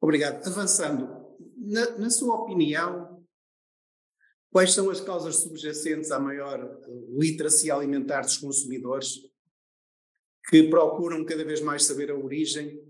Obrigado. 0.00 0.46
Avançando, 0.46 1.36
na, 1.56 1.98
na, 1.98 2.10
sua 2.10 2.34
opinião, 2.36 3.26
quais 4.50 4.72
são 4.72 4.88
as 4.90 5.00
causas 5.00 5.36
subjacentes 5.36 6.10
à 6.10 6.18
maior 6.18 6.80
literacia 7.10 7.74
alimentar 7.74 8.22
dos 8.22 8.38
consumidores 8.38 9.20
que 10.48 10.62
procuram 10.70 11.24
cada 11.26 11.44
vez 11.44 11.60
mais 11.60 11.84
saber 11.84 12.10
a 12.10 12.16
origem, 12.16 12.82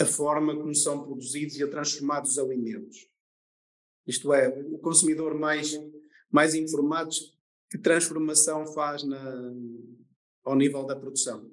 a 0.00 0.04
forma 0.04 0.54
como 0.54 0.74
são 0.74 1.02
produzidos 1.04 1.56
e 1.56 1.62
a 1.62 1.70
transformados 1.70 2.32
os 2.32 2.38
alimentos? 2.38 3.08
Isto 4.06 4.32
é, 4.32 4.48
o 4.48 4.78
consumidor 4.78 5.34
mais, 5.34 5.72
mais 6.30 6.54
informado, 6.54 7.10
que 7.70 7.78
transformação 7.78 8.66
faz 8.66 9.02
na, 9.02 9.52
ao 10.44 10.54
nível 10.54 10.84
da 10.84 10.94
produção? 10.94 11.50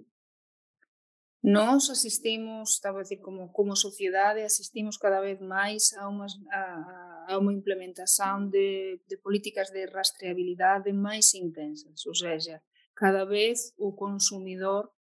Nós 1.41 1.89
asistimos, 1.89 2.72
estaba 2.72 3.00
a 3.00 3.03
decir, 3.03 3.22
como, 3.22 3.50
como 3.51 3.75
sociedade, 3.75 4.41
asistimos 4.41 4.98
cada 4.98 5.22
vez 5.22 5.39
máis 5.39 5.93
a, 5.93 6.10
uma, 6.10 6.27
a, 6.51 7.25
a 7.29 7.38
uma 7.38 7.53
implementación 7.53 8.50
de, 8.50 9.01
de 9.08 9.17
políticas 9.17 9.72
de 9.72 9.86
rastreabilidade 9.88 10.91
máis 10.91 11.34
intensas, 11.34 12.05
ou 12.05 12.13
seja, 12.13 12.62
cada 12.93 13.24
vez 13.24 13.74
o 13.77 13.96
consumidor 13.96 14.91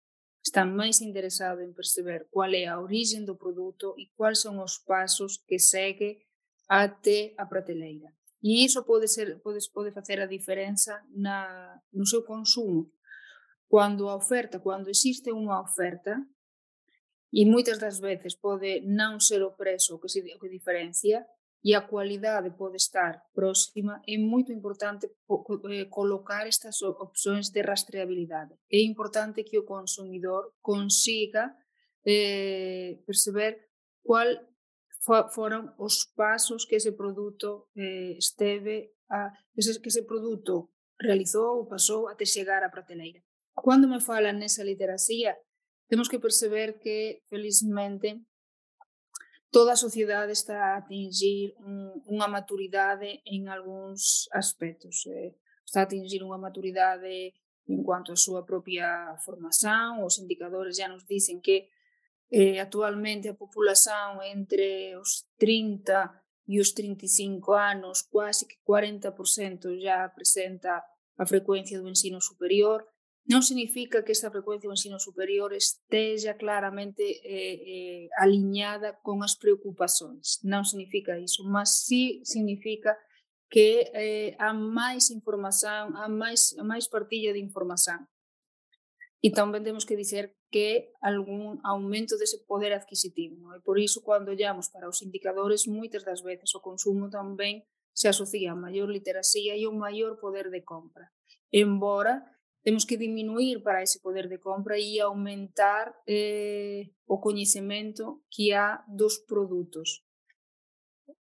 está 0.41 0.65
máis 0.65 1.03
interesado 1.03 1.61
en 1.61 1.75
perceber 1.75 2.29
cual 2.31 2.55
é 2.55 2.71
a 2.71 2.79
origen 2.79 3.27
do 3.27 3.35
produto 3.35 3.99
e 3.99 4.07
quais 4.15 4.39
son 4.41 4.63
os 4.63 4.79
pasos 4.79 5.43
que 5.43 5.59
segue 5.59 6.23
até 6.69 7.35
a 7.37 7.45
prateleira. 7.47 8.15
E 8.39 8.63
iso 8.65 8.87
pode 8.87 9.09
ser 9.09 9.43
pode 9.43 9.59
pode 9.75 9.91
facer 9.91 10.21
a 10.21 10.31
diferenza 10.31 11.03
na 11.11 11.75
no 11.93 12.07
seu 12.07 12.23
consumo, 12.23 12.87
Quando 13.69 14.09
a 14.09 14.17
oferta, 14.17 14.59
quando 14.59 14.89
existe 14.89 15.31
unha 15.31 15.61
oferta, 15.61 16.17
e 17.33 17.45
moitas 17.45 17.79
das 17.79 18.01
veces 18.01 18.35
pode 18.35 18.81
non 18.89 19.21
ser 19.21 19.45
o 19.45 19.53
preso 19.53 19.97
o 19.97 20.01
que, 20.01 20.09
se, 20.09 20.25
o 20.25 20.41
que 20.41 20.49
diferencia, 20.49 21.29
e 21.63 21.75
a 21.75 21.83
cualidade 21.83 22.51
pode 22.57 22.77
estar 22.77 23.21
próxima, 23.35 24.01
é 24.07 24.17
moito 24.17 24.53
importante 24.53 25.07
eh, 25.07 25.85
colocar 25.91 26.47
estas 26.47 26.81
opcións 26.83 27.51
de 27.51 27.61
rastreabilidade. 27.63 28.55
É 28.71 28.81
importante 28.81 29.45
que 29.45 29.59
o 29.59 29.67
consumidor 29.67 30.55
consiga 30.63 31.53
eh, 32.07 33.03
perceber 33.05 33.69
cual 34.03 34.29
foron 35.35 35.75
os 35.79 36.07
pasos 36.15 36.65
que 36.65 36.77
ese 36.77 36.93
produto 36.93 37.69
eh, 37.75 38.15
esteve 38.17 38.95
a, 39.11 39.33
que 39.53 39.61
ese, 39.61 39.81
que 39.83 39.89
ese 39.89 40.05
produto 40.07 40.71
realizou 40.97 41.59
ou 41.59 41.67
pasou 41.67 42.09
até 42.09 42.25
chegar 42.25 42.63
á 42.63 42.71
prateleira. 42.71 43.21
Cando 43.65 43.89
me 43.89 44.01
falan 44.01 44.39
nesa 44.39 44.65
literacia, 44.65 45.37
temos 45.89 46.09
que 46.09 46.21
perceber 46.21 46.79
que, 46.79 47.23
felizmente, 47.29 48.21
toda 49.51 49.73
a 49.73 49.81
sociedade 49.81 50.33
está 50.33 50.75
a 50.75 50.85
atingir 50.85 51.57
un, 51.61 51.99
unha 52.07 52.29
maturidade 52.29 53.25
en 53.25 53.49
algúns 53.49 54.29
aspectos. 54.33 55.09
Eh, 55.09 55.35
está 55.65 55.83
a 55.83 55.89
atingir 55.89 56.23
unha 56.23 56.39
maturidade 56.39 57.35
en 57.69 57.81
cuanto 57.85 58.13
a 58.13 58.21
súa 58.21 58.49
propia 58.49 59.17
formación, 59.21 60.01
os 60.01 60.17
indicadores 60.17 60.77
já 60.81 60.89
nos 60.89 61.05
dicen 61.05 61.41
que 61.41 61.69
Eh, 62.31 62.61
actualmente 62.61 63.29
a 63.29 63.35
populación 63.35 64.21
entre 64.21 64.93
os 65.01 65.25
30 65.41 66.13
e 66.45 66.61
os 66.61 66.77
35 66.77 67.57
anos, 67.57 68.05
quase 68.05 68.45
que 68.45 68.61
40% 68.61 69.81
já 69.81 70.05
presenta 70.13 70.85
a 71.17 71.25
frecuencia 71.25 71.81
do 71.81 71.89
ensino 71.89 72.21
superior. 72.21 72.85
Non 73.29 73.45
significa 73.45 74.01
que 74.01 74.17
esta 74.17 74.33
frecuencia 74.33 74.73
do 74.73 74.77
ensino 74.77 74.97
superior 74.97 75.53
esteja 75.53 76.41
claramente 76.41 77.05
eh, 77.05 78.09
eh, 78.09 78.97
con 79.05 79.21
as 79.21 79.37
preocupações. 79.37 80.41
Non 80.49 80.65
significa 80.65 81.21
iso, 81.21 81.45
mas 81.45 81.85
sí 81.85 82.25
significa 82.25 82.97
que 83.53 83.93
eh, 83.93 84.33
há 84.41 84.57
máis 84.57 85.13
información, 85.13 85.93
há 86.01 86.09
partilla 86.89 87.37
de 87.37 87.45
información. 87.45 88.09
E 89.21 89.29
tamén 89.29 89.61
temos 89.61 89.85
que 89.85 89.99
dizer 89.99 90.33
que 90.49 90.97
algún 91.05 91.61
aumento 91.69 92.17
dese 92.17 92.41
poder 92.49 92.73
adquisitivo. 92.73 93.53
Por 93.61 93.77
iso, 93.77 94.01
cando 94.01 94.33
olhamos 94.33 94.73
para 94.73 94.89
os 94.89 95.05
indicadores, 95.05 95.69
moitas 95.69 96.01
das 96.01 96.25
veces 96.25 96.57
o 96.57 96.65
consumo 96.65 97.13
tamén 97.13 97.69
se 97.93 98.09
asocia 98.09 98.55
a 98.55 98.57
maior 98.57 98.89
literacia 98.89 99.53
e 99.53 99.69
un 99.69 99.77
maior 99.77 100.17
poder 100.17 100.49
de 100.49 100.65
compra. 100.65 101.13
Embora 101.53 102.38
temos 102.69 102.85
que 102.85 102.99
diminuir 102.99 103.63
para 103.63 103.83
ese 103.83 103.99
poder 103.99 104.29
de 104.29 104.37
compra 104.37 104.79
e 104.79 105.01
aumentar 105.01 105.99
eh, 106.07 106.91
o 107.07 107.17
coñecemento 107.19 108.21
que 108.29 108.53
há 108.53 108.85
dos 108.87 109.17
produtos. 109.17 110.05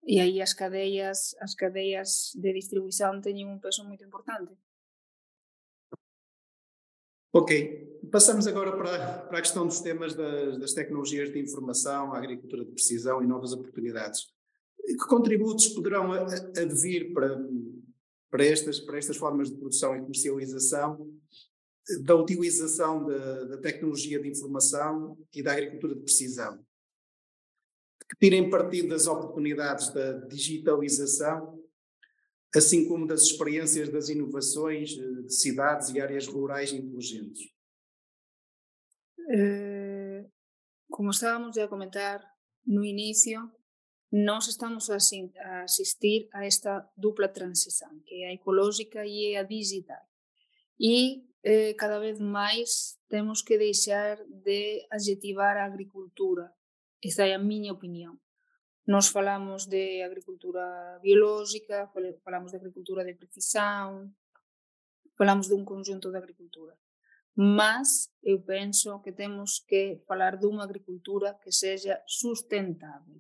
E 0.01 0.19
aí 0.19 0.41
as 0.41 0.55
cadeas, 0.55 1.37
as 1.39 1.53
cadeas 1.53 2.33
de 2.33 2.51
distribuición 2.53 3.21
teñen 3.21 3.53
un 3.53 3.61
peso 3.61 3.85
moito 3.85 4.01
importante. 4.01 4.57
Ok, 7.29 7.53
passamos 8.09 8.49
agora 8.49 8.73
para, 8.73 9.29
para 9.29 9.37
a 9.37 9.45
questão 9.45 9.69
dos 9.69 9.79
temas 9.79 10.17
das, 10.17 10.57
das 10.57 10.73
tecnologias 10.73 11.29
de 11.29 11.37
informação, 11.37 12.17
agricultura 12.17 12.65
de 12.65 12.73
precisão 12.73 13.21
e 13.21 13.27
novas 13.29 13.53
oportunidades. 13.53 14.33
Que 14.81 15.05
contributos 15.05 15.69
poderão 15.69 16.13
advir 16.57 17.13
para, 17.13 17.37
para, 18.29 18.45
estas, 18.45 18.79
para 18.79 18.97
estas 18.97 19.17
formas 19.17 19.49
de 19.49 19.57
produção 19.57 19.95
e 19.95 20.01
comercialização 20.01 21.13
da 22.03 22.15
utilização 22.15 23.05
da, 23.05 23.45
da 23.45 23.57
tecnologia 23.57 24.19
de 24.19 24.29
informação 24.29 25.17
e 25.33 25.41
da 25.41 25.53
agricultura 25.53 25.95
de 25.95 26.01
precisão? 26.01 26.57
Que 28.09 28.17
tirem 28.19 28.49
partido 28.49 28.89
das 28.89 29.07
oportunidades 29.07 29.93
da 29.93 30.13
digitalização 30.27 31.57
assim 32.55 32.87
como 32.87 33.05
das 33.05 33.23
experiências 33.23 33.89
das 33.89 34.09
inovações 34.09 34.97
eh, 34.97 35.21
de 35.23 35.33
cidades 35.33 35.89
e 35.89 35.99
áreas 35.99 36.27
rurais 36.27 36.71
inteligentes? 36.71 37.51
Eh, 39.29 40.25
como 40.89 41.09
estávamos 41.09 41.57
a 41.57 41.67
comentar 41.67 42.21
no 42.65 42.83
inicio, 42.83 43.51
Nós 44.11 44.47
estamos 44.47 44.89
a 44.89 44.97
asistir 45.63 46.29
a 46.31 46.45
esta 46.45 46.89
dupla 46.95 47.27
transição, 47.27 47.99
que 48.05 48.23
é 48.23 48.29
a 48.29 48.33
ecológica 48.33 49.05
e 49.05 49.35
a 49.35 49.43
digital. 49.43 50.03
E 50.79 51.25
eh, 51.43 51.73
cada 51.73 51.99
vez 51.99 52.19
máis 52.19 52.97
temos 53.09 53.41
que 53.41 53.57
deixar 53.57 54.17
de 54.25 54.87
adjetivar 54.89 55.57
a 55.57 55.65
agricultura. 55.65 56.53
Esa 57.03 57.27
é 57.27 57.33
a 57.33 57.39
miña 57.39 57.73
opinión. 57.73 58.19
Nós 58.87 59.09
falamos 59.09 59.67
de 59.67 60.01
agricultura 60.01 60.99
biológica, 61.03 61.91
falamos 62.23 62.51
de 62.51 62.57
agricultura 62.57 63.03
de 63.03 63.15
precisão, 63.15 64.15
falamos 65.17 65.51
dun 65.51 65.67
conjunto 65.67 66.07
de 66.11 66.17
agricultura. 66.17 66.79
Mas 67.35 68.09
eu 68.23 68.41
penso 68.41 69.01
que 69.03 69.11
temos 69.11 69.59
que 69.67 70.01
falar 70.07 70.39
dunha 70.39 70.63
agricultura 70.63 71.35
que 71.43 71.51
seja 71.51 72.01
sustentável. 72.07 73.19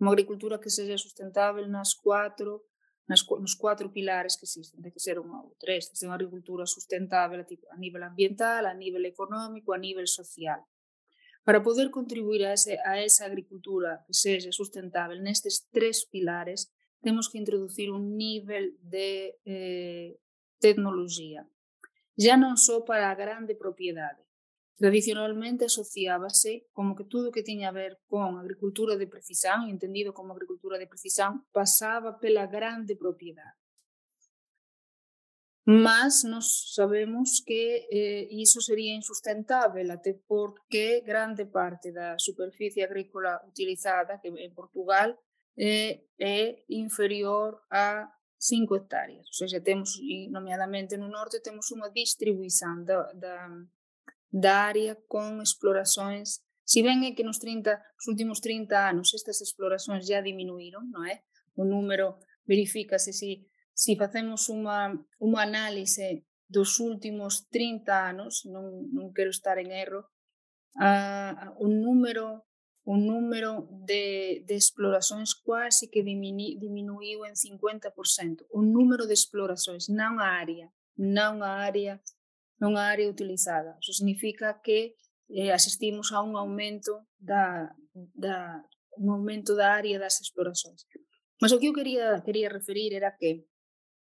Unha 0.00 0.12
agricultura 0.12 0.60
que 0.62 0.72
seja 0.72 0.98
sustentável 0.98 1.64
nas 1.70 1.94
cuatro 1.94 2.66
nas, 3.06 3.20
nos 3.28 3.54
cuatro 3.54 3.92
pilares 3.92 4.36
que 4.36 4.46
existen, 4.48 4.80
ten 4.80 4.92
que 4.92 5.02
ser 5.02 5.20
unha 5.20 5.44
ou 5.44 5.52
ser 5.60 6.08
unha 6.08 6.16
agricultura 6.16 6.64
sustentável 6.64 7.40
a, 7.40 7.46
tipo, 7.46 7.68
a 7.68 7.76
nivel 7.76 8.02
ambiental, 8.02 8.64
a 8.64 8.72
nivel 8.72 9.04
económico, 9.04 9.76
a 9.76 9.78
nivel 9.78 10.08
social. 10.08 10.64
Para 11.44 11.60
poder 11.60 11.92
contribuir 11.92 12.48
a, 12.48 12.56
ese, 12.56 12.80
a 12.80 12.96
esa 12.96 13.28
agricultura 13.28 14.00
que 14.08 14.16
seja 14.16 14.48
sustentável 14.48 15.20
nestes 15.20 15.68
tres 15.68 16.08
pilares, 16.08 16.72
temos 17.04 17.28
que 17.28 17.36
introducir 17.36 17.92
un 17.92 18.16
nivel 18.16 18.80
de 18.80 19.36
eh, 19.44 20.16
tecnología. 20.56 21.44
Ya 22.16 22.40
non 22.40 22.56
só 22.56 22.88
para 22.88 23.12
a 23.12 23.18
grande 23.18 23.52
propiedade. 23.52 24.23
Tradicionalmente 24.76 25.66
asociábase 25.66 26.66
como 26.72 26.96
que 26.96 27.04
tudo 27.04 27.30
que 27.30 27.46
tiña 27.46 27.68
a 27.68 27.72
ver 27.72 28.00
con 28.06 28.38
agricultura 28.38 28.96
de 28.96 29.06
precisão, 29.06 29.68
entendido 29.68 30.12
como 30.12 30.32
agricultura 30.32 30.78
de 30.78 30.88
precisão, 30.88 31.46
pasaba 31.52 32.18
pela 32.18 32.46
grande 32.46 32.96
propiedade. 32.96 33.58
Mas 35.66 36.24
nós 36.24 36.74
sabemos 36.74 37.40
que 37.40 37.88
eh, 37.90 38.28
iso 38.30 38.60
sería 38.60 38.94
insustentável, 38.94 39.90
até 39.90 40.12
porque 40.28 41.00
grande 41.00 41.46
parte 41.46 41.90
da 41.90 42.18
superficie 42.18 42.84
agrícola 42.84 43.40
utilizada, 43.48 44.20
que 44.20 44.28
en 44.28 44.52
Portugal 44.52 45.18
eh, 45.56 46.04
é 46.18 46.64
inferior 46.68 47.62
a 47.70 48.12
5 48.36 48.76
hectáreas. 48.76 49.26
Ou 49.28 49.32
seja, 49.32 49.60
temos, 49.60 49.96
nomeadamente 50.28 50.98
no 50.98 51.08
norte, 51.08 51.40
temos 51.40 51.70
unha 51.72 51.88
distribuição 51.88 52.84
da, 52.84 53.08
da, 53.16 53.48
da 54.34 54.66
área 54.66 54.98
con 55.06 55.38
explorações 55.38 56.42
Si 56.64 56.80
ben 56.80 57.04
é 57.04 57.12
que 57.12 57.28
nos 57.28 57.36
30, 57.36 57.76
os 57.76 58.08
últimos 58.08 58.40
30 58.40 58.88
anos 58.88 59.12
estas 59.12 59.44
explorações 59.44 60.08
já 60.08 60.24
diminuíron, 60.24 60.88
non 60.88 61.04
é? 61.04 61.20
O 61.60 61.68
número 61.68 62.16
verifícase 62.48 63.12
si 63.12 63.44
si 63.74 63.98
facemos 63.98 64.48
unha, 64.48 64.94
unha 65.18 65.40
análise 65.42 66.24
dos 66.46 66.78
últimos 66.78 67.50
30 67.50 67.90
anos, 67.90 68.46
non, 68.46 68.86
non 68.94 69.10
quero 69.12 69.34
estar 69.34 69.58
en 69.58 69.74
erro, 69.74 70.08
uh, 70.78 71.52
o 71.58 71.66
número 71.68 72.46
o 72.84 73.00
número 73.00 73.64
de, 73.88 74.44
de 74.44 74.54
explorações 74.54 75.32
quase 75.32 75.88
que 75.88 76.04
diminu, 76.04 76.60
diminuiu 76.60 77.24
en 77.24 77.32
50%. 77.32 78.44
O 78.52 78.60
número 78.60 79.08
de 79.08 79.16
explorações, 79.16 79.88
non 79.88 80.20
a 80.20 80.36
área, 80.36 80.68
non 81.00 81.40
a 81.40 81.64
área, 81.64 81.96
non 82.64 82.80
área 82.80 83.04
utilizada. 83.04 83.76
Isso 83.84 83.92
significa 83.92 84.48
que 84.64 84.96
eh, 85.28 85.52
asistimos 85.52 86.16
a 86.16 86.24
un 86.24 86.40
aumento 86.40 87.04
da, 87.20 87.68
da 88.16 88.64
un 88.96 89.12
aumento 89.12 89.52
da 89.52 89.76
área 89.76 90.00
das 90.00 90.16
explorações. 90.24 90.88
Mas 91.42 91.52
o 91.52 91.60
que 91.60 91.68
eu 91.68 91.76
quería, 91.76 92.22
quería 92.24 92.48
referir 92.48 92.96
era 92.96 93.12
que 93.12 93.44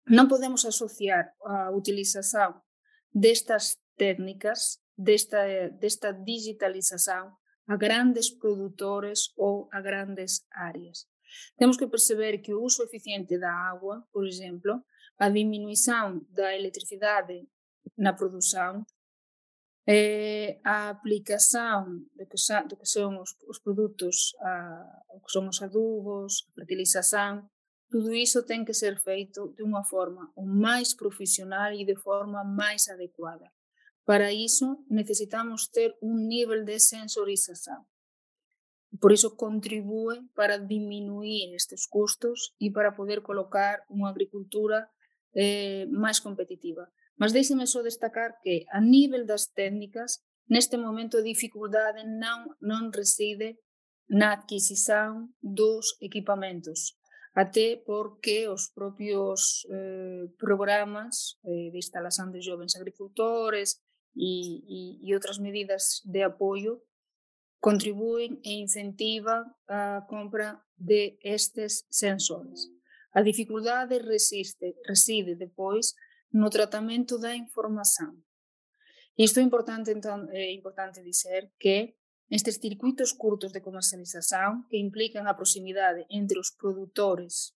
Non 0.06 0.30
podemos 0.30 0.62
asociar 0.70 1.34
a 1.41 1.74
utilización 1.74 2.62
destas 3.10 3.82
técnicas, 3.98 4.86
desta, 4.94 5.41
desta 5.82 6.13
digitalización 6.13 7.34
a 7.65 7.74
grandes 7.74 8.30
produtores 8.30 9.34
ou 9.34 9.65
a 9.74 9.82
grandes 9.82 10.46
áreas. 10.54 11.10
Temos 11.58 11.74
que 11.74 11.89
perceber 11.89 12.46
que 12.46 12.54
o 12.54 12.62
uso 12.62 12.86
eficiente 12.86 13.41
da 13.41 13.50
agua, 13.50 14.06
por 14.13 14.30
exemplo, 14.30 14.86
a 15.18 15.26
diminuição 15.26 16.22
da 16.30 16.54
eletricidade 16.54 17.50
na 17.93 18.17
produção, 18.17 18.86
eh, 19.86 20.60
a 20.65 20.89
aplicación 20.89 22.10
do 22.17 22.26
que, 22.26 22.39
do 22.69 22.76
que 22.78 22.89
son 22.89 23.21
os, 23.21 23.38
os 23.45 23.62
produtos, 23.62 24.34
a, 24.41 24.82
o 25.13 25.21
que 25.21 25.32
son 25.32 25.45
os 25.48 25.62
adubos, 25.62 26.50
a 26.50 26.52
fertilización, 26.58 27.50
Tudo 27.89 28.13
iso 28.13 28.43
ten 28.43 28.65
que 28.65 28.74
ser 28.74 28.98
feito 29.00 29.54
de 29.56 29.62
unha 29.62 29.86
forma 29.86 30.34
o 30.34 30.43
máis 30.43 30.98
profesional 30.98 31.71
e 31.78 31.86
de 31.86 31.95
forma 31.95 32.41
máis 32.43 32.89
adecuada. 32.89 33.54
Para 34.04 34.34
iso 34.34 34.84
necesitamos 34.89 35.69
ter 35.69 35.93
un 36.02 36.28
nivel 36.28 36.65
de 36.65 36.82
sensorización. 36.82 37.86
Por 39.00 39.12
iso 39.13 39.38
contribúe 39.38 40.28
para 40.34 40.58
diminuir 40.58 41.54
estes 41.54 41.86
custos 41.86 42.52
e 42.58 42.74
para 42.74 42.95
poder 42.98 43.21
colocar 43.21 43.86
unha 43.88 44.10
agricultura 44.10 44.89
eh, 45.38 45.86
máis 45.93 46.17
competitiva. 46.19 46.89
Mas 47.17 47.32
deixeme 47.32 47.65
só 47.67 47.82
destacar 47.82 48.39
que 48.43 48.65
a 48.71 48.82
nivel 48.82 49.25
das 49.25 49.47
técnicas, 49.47 50.19
neste 50.47 50.75
momento 50.78 51.17
a 51.17 51.25
dificultade 51.25 52.04
non, 52.04 52.51
non 52.60 52.91
reside 52.91 53.60
na 54.12 54.38
adquisición 54.38 55.34
dos 55.41 55.97
equipamentos, 56.01 56.99
até 57.34 57.82
porque 57.82 58.47
os 58.47 58.69
propios 58.69 59.65
eh, 59.71 60.28
programas 60.38 61.39
eh, 61.43 61.71
de 61.71 61.80
instalación 61.80 62.32
de 62.32 62.43
jovens 62.43 62.75
agricultores 62.75 63.82
e, 64.15 64.62
e, 64.67 64.80
e 65.04 65.08
outras 65.15 65.39
medidas 65.39 66.04
de 66.06 66.21
apoio 66.23 66.84
contribúen 67.60 68.38
e 68.45 68.62
incentivan 68.62 69.41
a 69.67 70.06
compra 70.06 70.62
de 70.78 71.17
estes 71.25 71.88
sensores. 71.89 72.69
A 73.12 73.23
dificultade 73.23 73.97
resiste, 73.99 74.75
reside 74.86 75.34
depois 75.36 75.95
no 76.36 76.52
tratamento 76.52 77.15
da 77.15 77.32
información. 77.32 78.19
Isto 79.15 79.39
é 79.39 79.43
importante, 79.48 79.95
entón, 79.95 80.28
é 80.36 80.52
importante 80.52 81.00
dizer 81.00 81.56
que 81.56 81.95
Estes 82.30 82.58
circuitos 82.58 83.13
curtos 83.13 83.54
de 83.54 83.62
comercialización 83.62 84.65
que 84.69 84.78
implican 84.78 85.28
a 85.28 85.38
proximidade 85.38 86.08
entre 86.10 86.39
os 86.39 86.50
produtores 86.50 87.54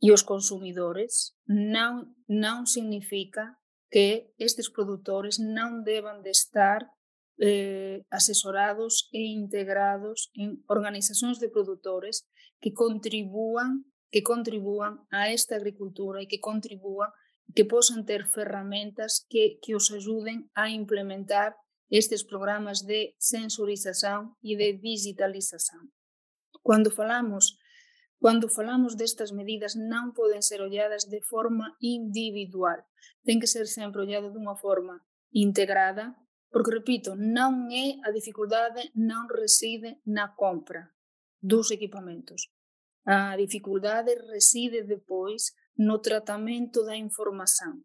e 0.00 0.08
os 0.12 0.24
consumidores 0.24 1.36
non, 1.44 2.16
non 2.24 2.64
significa 2.64 3.60
que 3.92 4.32
estes 4.40 4.72
produtores 4.72 5.36
non 5.36 5.84
deban 5.84 6.24
de 6.24 6.32
estar 6.32 6.88
eh, 7.36 8.00
asesorados 8.08 9.12
e 9.12 9.28
integrados 9.28 10.32
en 10.32 10.64
organizacións 10.64 11.36
de 11.36 11.52
produtores 11.52 12.24
que 12.64 12.72
contribúan 12.72 13.84
que 14.14 14.22
contribúan 14.22 15.02
a 15.10 15.34
esta 15.34 15.58
agricultura 15.58 16.22
e 16.22 16.30
que 16.30 16.38
contribúan 16.38 17.10
que 17.50 17.66
posan 17.66 18.06
ter 18.06 18.30
ferramentas 18.30 19.26
que, 19.26 19.58
que 19.58 19.74
os 19.74 19.90
ayuden 19.90 20.46
a 20.54 20.70
implementar 20.70 21.58
estes 21.90 22.22
programas 22.22 22.86
de 22.86 23.18
sensorización 23.18 24.38
e 24.38 24.54
de 24.54 24.78
digitalización. 24.78 25.90
Cando 26.62 26.94
falamos 26.94 27.58
Cando 28.22 28.46
falamos 28.48 28.94
destas 28.94 29.34
medidas 29.34 29.74
non 29.74 30.14
poden 30.14 30.46
ser 30.46 30.62
olladas 30.62 31.10
de 31.10 31.18
forma 31.18 31.74
individual, 31.82 32.86
ten 33.26 33.42
que 33.42 33.50
ser 33.50 33.66
sempre 33.66 34.06
ollado 34.06 34.30
dunha 34.30 34.54
forma 34.54 35.02
integrada, 35.34 36.14
porque, 36.54 36.70
repito, 36.70 37.18
non 37.18 37.66
é 37.68 37.98
a 38.06 38.14
dificultade 38.14 38.94
non 38.94 39.26
reside 39.26 39.98
na 40.06 40.38
compra 40.38 40.94
dos 41.42 41.74
equipamentos. 41.74 42.54
Ah, 43.04 43.32
a 43.32 43.36
dificultade 43.36 44.16
reside 44.32 44.82
depois 44.82 45.52
no 45.76 46.00
tratamento 46.00 46.84
da 46.84 46.96
información. 46.96 47.84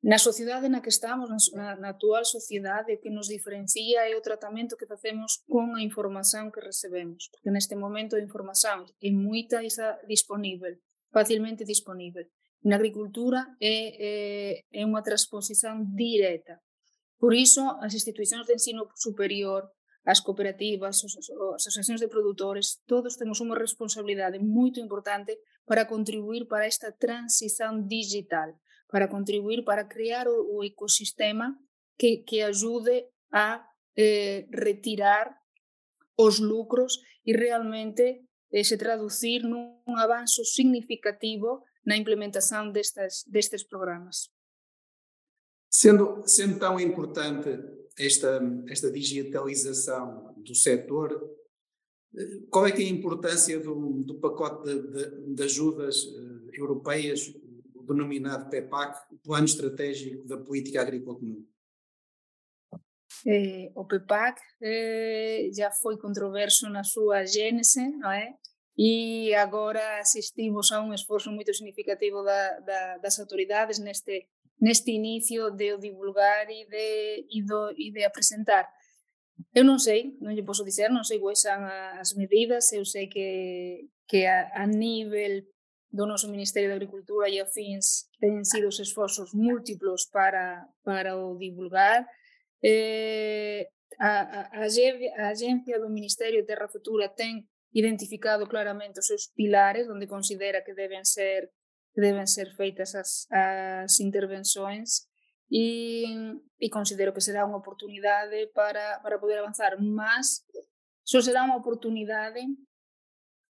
Na 0.00 0.16
sociedade 0.16 0.72
na 0.72 0.80
que 0.80 0.88
estamos, 0.88 1.28
na, 1.52 1.76
na 1.76 1.92
actual 1.92 2.24
sociedade, 2.24 2.96
o 2.96 3.00
que 3.04 3.12
nos 3.12 3.28
diferencia 3.28 4.08
é 4.08 4.16
o 4.16 4.24
tratamento 4.24 4.80
que 4.80 4.88
facemos 4.88 5.44
con 5.44 5.76
a 5.76 5.84
información 5.84 6.48
que 6.48 6.64
recebemos, 6.64 7.28
porque 7.28 7.52
neste 7.52 7.76
momento 7.76 8.16
a 8.16 8.24
información 8.24 8.88
é 8.96 9.12
moita 9.12 9.60
isa 9.60 10.00
disponível, 10.08 10.80
facilmente 11.12 11.68
disponível. 11.68 12.24
Na 12.64 12.80
agricultura 12.80 13.44
é, 13.60 13.76
é, 14.00 14.12
é 14.72 14.82
unha 14.88 15.04
transposición 15.04 15.92
directa. 15.92 16.64
Por 17.20 17.36
iso, 17.36 17.76
as 17.84 17.92
institucións 17.92 18.48
de 18.48 18.56
ensino 18.56 18.88
superior, 18.96 19.68
as 20.04 20.20
cooperativas, 20.20 21.04
as 21.04 21.28
asociacións 21.66 22.00
de 22.00 22.08
produtores, 22.08 22.80
todos 22.86 23.16
temos 23.16 23.40
unha 23.40 23.58
responsabilidade 23.58 24.40
moito 24.40 24.80
importante 24.80 25.36
para 25.68 25.84
contribuir 25.84 26.48
para 26.48 26.64
esta 26.64 26.90
transición 26.92 27.84
digital, 27.86 28.56
para 28.88 29.08
contribuir 29.08 29.62
para 29.64 29.86
crear 29.86 30.26
o 30.26 30.64
ecosistema 30.64 31.54
que, 32.00 32.24
que 32.24 32.42
ajude 32.42 33.12
a 33.30 33.68
eh, 33.94 34.48
retirar 34.50 35.36
os 36.16 36.40
lucros 36.40 37.00
e 37.24 37.36
realmente 37.36 38.24
eh, 38.50 38.64
se 38.64 38.76
traducir 38.80 39.44
nun 39.44 39.84
avanzo 40.00 40.44
significativo 40.44 41.64
na 41.84 41.96
implementação 41.96 42.72
destas, 42.72 43.24
destes 43.28 43.64
programas. 43.64 44.32
Sendo, 45.70 46.26
sendo 46.26 46.58
tão 46.58 46.80
importante 46.80 47.79
esta, 47.98 48.40
esta 48.68 48.90
digitalização 48.90 50.34
do 50.38 50.54
setor, 50.54 51.30
qual 52.50 52.66
é 52.66 52.72
que 52.72 52.82
é 52.82 52.86
a 52.86 52.90
importância 52.90 53.58
do, 53.60 54.02
do 54.02 54.18
pacote 54.18 54.64
de, 54.64 55.34
de, 55.34 55.42
ajudas 55.42 56.04
uh, 56.04 56.50
europeias, 56.52 57.32
denominado 57.86 58.50
PEPAC, 58.50 59.12
o 59.12 59.18
Plano 59.18 59.44
Estratégico 59.44 60.26
da 60.26 60.36
Política 60.36 60.80
Agrícola 60.80 61.18
Comum? 61.18 61.46
Eh, 63.26 63.70
o 63.74 63.84
PEPAC 63.84 64.40
eh, 64.62 65.50
já 65.52 65.70
foi 65.70 65.98
controverso 65.98 66.68
na 66.70 66.84
sua 66.84 67.24
gênese, 67.24 67.88
não 67.98 68.10
é? 68.10 68.34
E 68.78 69.34
agora 69.34 70.00
assistimos 70.00 70.72
a 70.72 70.80
um 70.80 70.94
esforço 70.94 71.30
muito 71.30 71.52
significativo 71.52 72.22
da, 72.22 72.60
da, 72.60 72.98
das 72.98 73.18
autoridades 73.18 73.78
neste 73.78 74.26
neste 74.60 74.92
inicio 74.92 75.50
de 75.50 75.74
o 75.74 75.78
divulgar 75.78 76.46
e 76.50 76.68
de, 76.68 77.26
e, 77.30 77.42
do, 77.42 77.72
e 77.76 77.90
de 77.90 78.04
apresentar. 78.04 78.68
Eu 79.56 79.64
non 79.64 79.80
sei, 79.80 80.14
non 80.20 80.36
lle 80.36 80.44
posso 80.44 80.62
dizer, 80.62 80.92
non 80.92 81.02
sei 81.02 81.18
quais 81.18 81.40
son 81.40 81.64
as 81.64 82.12
medidas, 82.12 82.70
eu 82.76 82.84
sei 82.84 83.08
que, 83.08 83.88
que 84.04 84.28
a, 84.28 84.52
a 84.52 84.68
nivel 84.68 85.48
do 85.90 86.06
noso 86.06 86.28
Ministerio 86.28 86.68
de 86.68 86.76
Agricultura 86.76 87.26
e 87.26 87.40
afins 87.40 88.06
teñen 88.20 88.44
sido 88.44 88.68
os 88.68 88.78
esforzos 88.78 89.34
múltiplos 89.34 90.06
para, 90.12 90.68
para 90.84 91.16
o 91.16 91.34
divulgar. 91.34 92.06
Eh, 92.62 93.66
a, 93.98 94.60
a, 94.60 94.60
a 94.60 95.28
Agencia 95.32 95.80
do 95.80 95.90
Ministerio 95.90 96.44
de 96.44 96.46
Terra 96.46 96.68
Futura 96.68 97.08
ten 97.08 97.48
identificado 97.72 98.46
claramente 98.46 99.00
os 99.00 99.06
seus 99.06 99.32
pilares 99.34 99.88
onde 99.88 100.06
considera 100.06 100.62
que 100.62 100.74
deben 100.74 101.04
ser 101.04 101.50
deben 101.94 102.26
ser 102.26 102.54
feitas 102.54 102.94
as, 102.94 103.26
as 103.30 104.00
intervenções 104.00 105.08
e, 105.50 106.04
e 106.60 106.70
considero 106.70 107.12
que 107.12 107.20
será 107.20 107.46
unha 107.46 107.58
oportunidade 107.58 108.46
para, 108.54 109.00
para 109.00 109.18
poder 109.18 109.38
avanzar, 109.38 109.80
mas 109.80 110.46
só 111.02 111.20
será 111.20 111.44
unha 111.44 111.56
oportunidade 111.56 112.40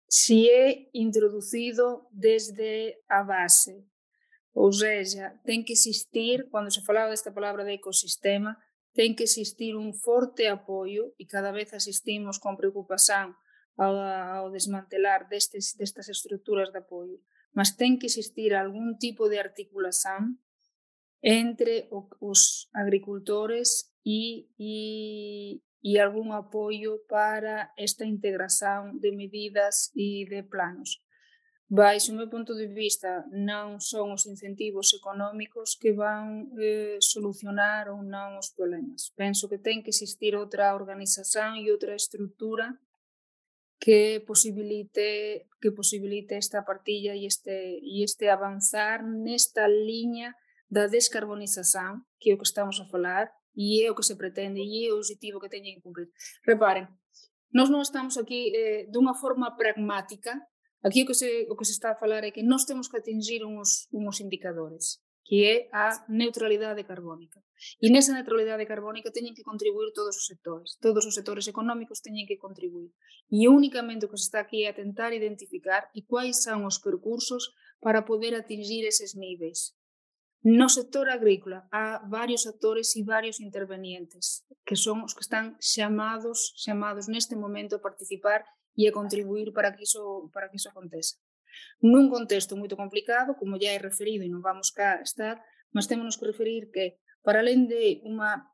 se 0.08 0.50
é 0.50 0.90
introducido 0.94 2.08
desde 2.12 3.00
a 3.08 3.24
base. 3.24 3.88
Ou 4.54 4.72
seja, 4.72 5.40
ten 5.48 5.64
que 5.64 5.72
existir, 5.72 6.48
cando 6.52 6.72
se 6.72 6.84
falaba 6.84 7.12
desta 7.12 7.32
palabra 7.32 7.64
de 7.64 7.80
ecosistema, 7.80 8.60
ten 8.92 9.16
que 9.16 9.24
existir 9.24 9.76
un 9.76 9.96
forte 9.96 10.52
apoio 10.52 11.16
e 11.16 11.24
cada 11.24 11.56
vez 11.56 11.72
asistimos 11.72 12.40
con 12.40 12.60
preocupación 12.60 13.36
ao, 13.80 13.96
ao 13.96 14.52
desmantelar 14.52 15.32
destes, 15.32 15.76
destas 15.80 16.12
estruturas 16.12 16.72
de 16.76 16.84
apoio 16.84 17.24
mas 17.52 17.76
ten 17.76 18.00
que 18.00 18.08
existir 18.08 18.56
algún 18.56 18.98
tipo 18.98 19.28
de 19.28 19.40
articulación 19.40 20.40
entre 21.22 21.88
os 22.20 22.70
agricultores 22.74 23.94
e, 24.04 24.50
e, 24.58 25.62
e 25.84 25.92
apoio 26.02 27.02
para 27.08 27.74
esta 27.78 28.06
integración 28.06 29.00
de 29.00 29.12
medidas 29.12 29.92
e 29.94 30.26
de 30.26 30.42
planos. 30.44 31.02
Baixo 31.72 32.12
o 32.12 32.16
meu 32.16 32.28
ponto 32.28 32.54
de 32.54 32.68
vista, 32.68 33.24
non 33.32 33.80
son 33.80 34.12
os 34.12 34.28
incentivos 34.28 34.92
económicos 34.92 35.80
que 35.80 35.96
van 35.96 36.52
eh, 36.60 37.00
solucionar 37.00 37.88
ou 37.88 38.04
non 38.04 38.36
os 38.36 38.52
problemas. 38.52 39.16
Penso 39.16 39.48
que 39.48 39.56
ten 39.56 39.80
que 39.80 39.96
existir 39.96 40.36
outra 40.36 40.76
organización 40.76 41.56
e 41.56 41.72
outra 41.72 41.96
estrutura 41.96 42.76
que 43.82 44.24
posibilite 44.28 45.50
que 45.60 45.72
posibilite 45.74 46.38
esta 46.38 46.62
partilla 46.62 47.18
e 47.18 47.26
este 47.26 47.82
e 47.82 48.06
este 48.06 48.30
avanzar 48.30 49.02
nesta 49.02 49.66
liña 49.66 50.38
da 50.70 50.86
descarbonización, 50.86 52.06
que 52.22 52.30
é 52.30 52.34
o 52.34 52.40
que 52.40 52.46
estamos 52.48 52.78
a 52.80 52.86
falar, 52.86 53.34
e 53.58 53.82
é 53.84 53.90
o 53.90 53.98
que 53.98 54.06
se 54.06 54.16
pretende, 54.16 54.62
e 54.62 54.86
é 54.86 54.94
o 54.94 55.02
objetivo 55.02 55.42
que 55.42 55.50
teñen 55.50 55.76
que 55.76 55.84
cumprir. 55.84 56.14
Reparen, 56.46 56.88
nós 57.50 57.74
non 57.74 57.82
estamos 57.82 58.16
aquí 58.22 58.54
eh, 58.54 58.86
dunha 58.94 59.18
forma 59.18 59.58
pragmática, 59.58 60.38
aquí 60.86 61.02
o 61.02 61.08
que, 61.10 61.18
se, 61.18 61.50
o 61.50 61.58
que 61.58 61.66
se 61.66 61.74
está 61.74 61.92
a 61.92 62.00
falar 62.00 62.22
é 62.24 62.32
que 62.32 62.46
nós 62.46 62.70
temos 62.70 62.86
que 62.86 63.02
atingir 63.02 63.42
uns, 63.44 63.90
uns 63.90 64.22
indicadores 64.22 65.02
que 65.32 65.46
é 65.46 65.70
a 65.72 66.04
neutralidade 66.10 66.84
carbónica. 66.84 67.40
E 67.80 67.88
nesa 67.88 68.12
neutralidade 68.12 68.68
carbónica 68.68 69.16
teñen 69.16 69.32
que 69.32 69.48
contribuir 69.48 69.96
todos 69.96 70.20
os 70.20 70.28
sectores, 70.28 70.76
todos 70.84 71.08
os 71.08 71.16
sectores 71.16 71.48
económicos 71.48 72.04
teñen 72.04 72.28
que 72.28 72.36
contribuir. 72.36 72.92
E 73.32 73.48
únicamente 73.48 74.04
o 74.04 74.12
que 74.12 74.20
se 74.20 74.28
está 74.28 74.44
aquí 74.44 74.68
é 74.68 74.68
a 74.68 74.76
tentar 74.76 75.16
identificar 75.16 75.88
e 75.96 76.04
quais 76.04 76.44
son 76.44 76.68
os 76.68 76.84
percursos 76.84 77.56
para 77.80 78.04
poder 78.04 78.36
atingir 78.36 78.84
eses 78.84 79.16
níveis. 79.16 79.72
No 80.44 80.68
sector 80.68 81.08
agrícola 81.08 81.64
há 81.72 82.04
varios 82.12 82.44
actores 82.44 82.92
e 83.00 83.02
varios 83.08 83.40
intervenientes 83.40 84.44
que 84.68 84.76
son 84.76 85.00
os 85.08 85.16
que 85.16 85.24
están 85.24 85.56
chamados 85.64 86.52
chamados 86.60 87.08
neste 87.08 87.40
momento 87.40 87.80
a 87.80 87.84
participar 87.88 88.44
e 88.76 88.84
a 88.84 88.92
contribuir 88.92 89.56
para 89.56 89.72
que 89.72 89.88
iso 89.88 90.28
para 90.36 90.52
que 90.52 90.60
iso 90.60 90.68
aconteza. 90.68 91.16
Nun 91.82 92.08
contexto 92.10 92.58
moito 92.58 92.76
complicado, 92.78 93.36
como 93.40 93.58
ya 93.58 93.74
é 93.74 93.80
referido 93.80 94.24
e 94.24 94.32
non 94.32 94.46
vamos 94.46 94.70
cá 94.70 95.02
estar, 95.02 95.40
mas 95.72 95.88
temos 95.88 96.18
que 96.20 96.30
referir 96.30 96.70
que, 96.70 97.00
para 97.26 97.40
além 97.40 97.68
de 97.68 98.02
unha 98.08 98.52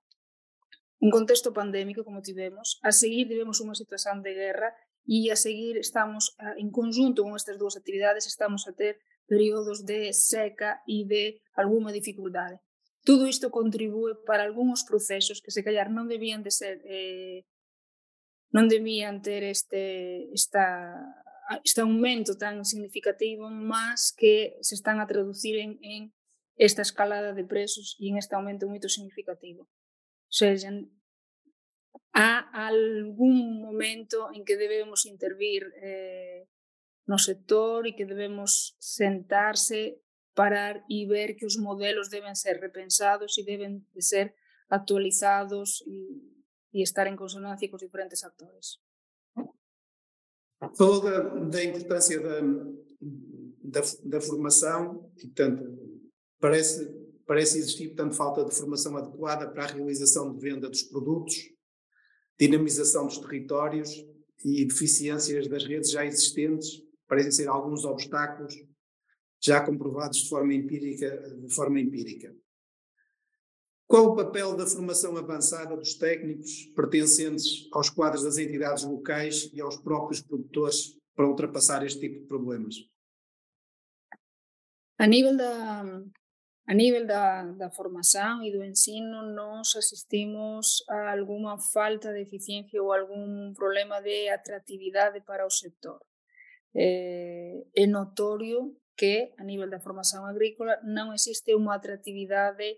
un 0.97 1.13
contexto 1.13 1.53
pandémico 1.53 2.01
como 2.03 2.25
tivemos, 2.25 2.81
a 2.81 2.91
seguir 2.91 3.29
tivemos 3.29 3.61
unha 3.61 3.77
situación 3.77 4.25
de 4.25 4.33
guerra 4.33 4.73
e 5.05 5.29
a 5.29 5.37
seguir 5.37 5.77
estamos 5.77 6.35
en 6.57 6.73
conjunto 6.73 7.21
con 7.23 7.37
estas 7.37 7.55
dúas 7.61 7.77
actividades 7.77 8.25
estamos 8.25 8.65
a 8.65 8.73
ter 8.73 8.97
períodos 9.29 9.85
de 9.85 10.11
seca 10.11 10.81
e 10.87 11.05
de 11.05 11.39
alguma 11.53 11.93
dificultade. 11.93 12.59
Todo 13.05 13.23
isto 13.23 13.53
contribúe 13.53 14.25
para 14.25 14.43
algúns 14.43 14.83
procesos 14.83 15.39
que 15.39 15.53
se 15.53 15.63
callar 15.63 15.87
non 15.93 16.09
debían 16.09 16.41
de 16.43 16.51
ser 16.51 16.81
eh, 16.83 17.45
non 18.51 18.67
debían 18.67 19.21
ter 19.21 19.45
este 19.45 20.27
esta 20.33 20.97
este 21.63 21.81
aumento 21.81 22.37
tan 22.37 22.65
significativo, 22.65 23.49
mas 23.49 24.11
que 24.11 24.57
se 24.61 24.75
están 24.75 24.99
a 24.99 25.07
traducir 25.07 25.57
en, 25.57 25.79
en 25.81 26.13
esta 26.57 26.81
escalada 26.81 27.33
de 27.33 27.45
presos 27.45 27.95
e 27.99 28.09
en 28.09 28.17
este 28.17 28.35
aumento 28.35 28.67
moito 28.67 28.89
significativo. 28.89 29.69
O 30.27 30.33
sea, 30.33 30.51
há 32.11 32.49
algún 32.67 33.61
momento 33.61 34.33
en 34.33 34.43
que 34.43 34.57
debemos 34.57 35.05
intervir 35.05 35.69
eh, 35.81 36.49
no 37.05 37.21
sector 37.21 37.87
e 37.87 37.95
que 37.95 38.09
debemos 38.09 38.75
sentarse, 38.81 40.01
parar 40.35 40.83
e 40.89 41.07
ver 41.07 41.37
que 41.37 41.47
os 41.47 41.55
modelos 41.61 42.09
deben 42.09 42.35
ser 42.35 42.59
repensados 42.59 43.37
e 43.37 43.45
deben 43.45 43.87
de 43.95 44.01
ser 44.01 44.35
actualizados 44.67 45.85
e, 45.87 45.95
e 46.75 46.83
estar 46.83 47.07
en 47.07 47.15
consonancia 47.15 47.69
cos 47.71 47.85
diferentes 47.85 48.25
actores. 48.25 48.81
Falou 50.75 51.01
da, 51.01 51.19
da 51.45 51.63
importância 51.63 52.19
da, 52.19 52.41
da, 53.63 53.81
da, 54.05 54.21
formação 54.21 55.11
e, 55.17 55.27
portanto, 55.27 55.63
parece, 56.39 56.91
parece 57.27 57.59
existir, 57.59 57.89
portanto, 57.89 58.15
falta 58.15 58.43
de 58.43 58.55
formação 58.55 58.97
adequada 58.97 59.49
para 59.49 59.65
a 59.65 59.67
realização 59.67 60.33
de 60.33 60.39
venda 60.39 60.67
dos 60.67 60.83
produtos, 60.83 61.35
dinamização 62.39 63.05
dos 63.05 63.19
territórios 63.19 63.91
e 64.43 64.65
deficiências 64.65 65.47
das 65.47 65.63
redes 65.63 65.91
já 65.91 66.05
existentes, 66.05 66.83
parecem 67.07 67.31
ser 67.31 67.47
alguns 67.47 67.85
obstáculos 67.85 68.53
já 69.39 69.63
comprovados 69.63 70.19
de 70.19 70.29
forma 70.29 70.53
empírica, 70.53 71.09
de 71.39 71.53
forma 71.53 71.79
empírica. 71.79 72.35
Qual 73.87 74.07
o 74.07 74.15
papel 74.17 74.53
da 74.57 74.67
formação 74.67 75.15
avançada 75.15 75.75
dos 75.77 75.93
técnicos 75.93 76.65
pertencentes 76.75 77.69
aos 77.71 77.89
quadros 77.89 78.21
das 78.21 78.37
entidades 78.37 78.83
locais 78.83 79.49
e 79.53 79.61
aos 79.61 79.77
próprios 79.77 80.21
produtores 80.21 80.99
para 81.15 81.25
ultrapassar 81.25 81.85
este 81.85 82.01
tipo 82.01 82.19
de 82.19 82.27
problemas? 82.27 82.75
A 84.99 85.07
nível 85.07 85.37
da, 85.37 86.01
a 86.67 86.73
nível 86.73 87.07
da, 87.07 87.45
da 87.53 87.71
formação 87.71 88.43
e 88.43 88.51
do 88.51 88.61
ensino, 88.61 89.33
nós 89.33 89.73
assistimos 89.73 90.83
a 90.89 91.13
alguma 91.13 91.57
falta 91.57 92.11
de 92.11 92.19
eficiência 92.19 92.83
ou 92.83 92.91
algum 92.91 93.53
problema 93.53 94.01
de 94.01 94.27
atratividade 94.27 95.21
para 95.21 95.45
o 95.45 95.49
sector. 95.49 95.97
É, 96.75 97.63
é 97.73 97.87
notório 97.87 98.75
que, 98.97 99.31
a 99.37 99.45
nível 99.45 99.69
da 99.69 99.79
formação 99.79 100.25
agrícola, 100.25 100.77
não 100.83 101.13
existe 101.13 101.55
uma 101.55 101.75
atratividade 101.75 102.77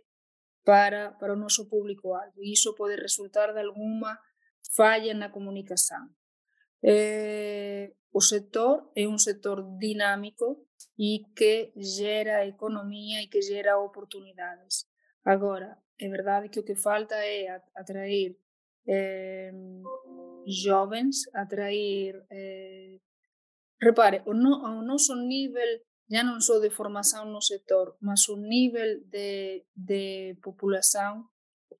para, 0.69 1.17
para 1.17 1.33
o 1.33 1.35
noso 1.35 1.67
público-alvo. 1.67 2.37
E 2.45 2.53
iso 2.53 2.77
pode 2.77 2.95
resultar 2.95 3.57
de 3.57 3.61
alguma 3.65 4.21
falla 4.77 5.17
na 5.17 5.33
comunicación. 5.33 6.13
Eh, 6.85 7.97
o 8.13 8.21
sector 8.21 8.93
é 8.93 9.09
un 9.09 9.17
sector 9.17 9.65
dinámico 9.81 10.69
e 10.93 11.25
que 11.33 11.73
gera 11.73 12.45
economía 12.45 13.17
e 13.25 13.29
que 13.33 13.41
gera 13.41 13.81
oportunidades. 13.81 14.85
Agora, 15.25 15.81
é 15.97 16.05
verdade 16.05 16.53
que 16.53 16.61
o 16.61 16.67
que 16.67 16.77
falta 16.77 17.17
é 17.17 17.49
atrair 17.73 18.37
eh, 18.85 19.49
jovens, 20.45 21.25
atrair 21.33 22.13
eh, 22.29 23.01
repare, 23.81 24.21
o, 24.29 24.37
no, 24.37 24.53
o 24.61 24.85
noso 24.85 25.17
nivel 25.17 25.81
ya 26.09 26.25
non 26.25 26.41
só 26.41 26.57
de 26.57 26.73
formación 26.73 27.29
no 27.29 27.39
sector, 27.39 27.93
mas 28.01 28.25
o 28.33 28.35
nivel 28.35 29.05
de, 29.13 29.69
de 29.77 30.35
populación, 30.41 31.29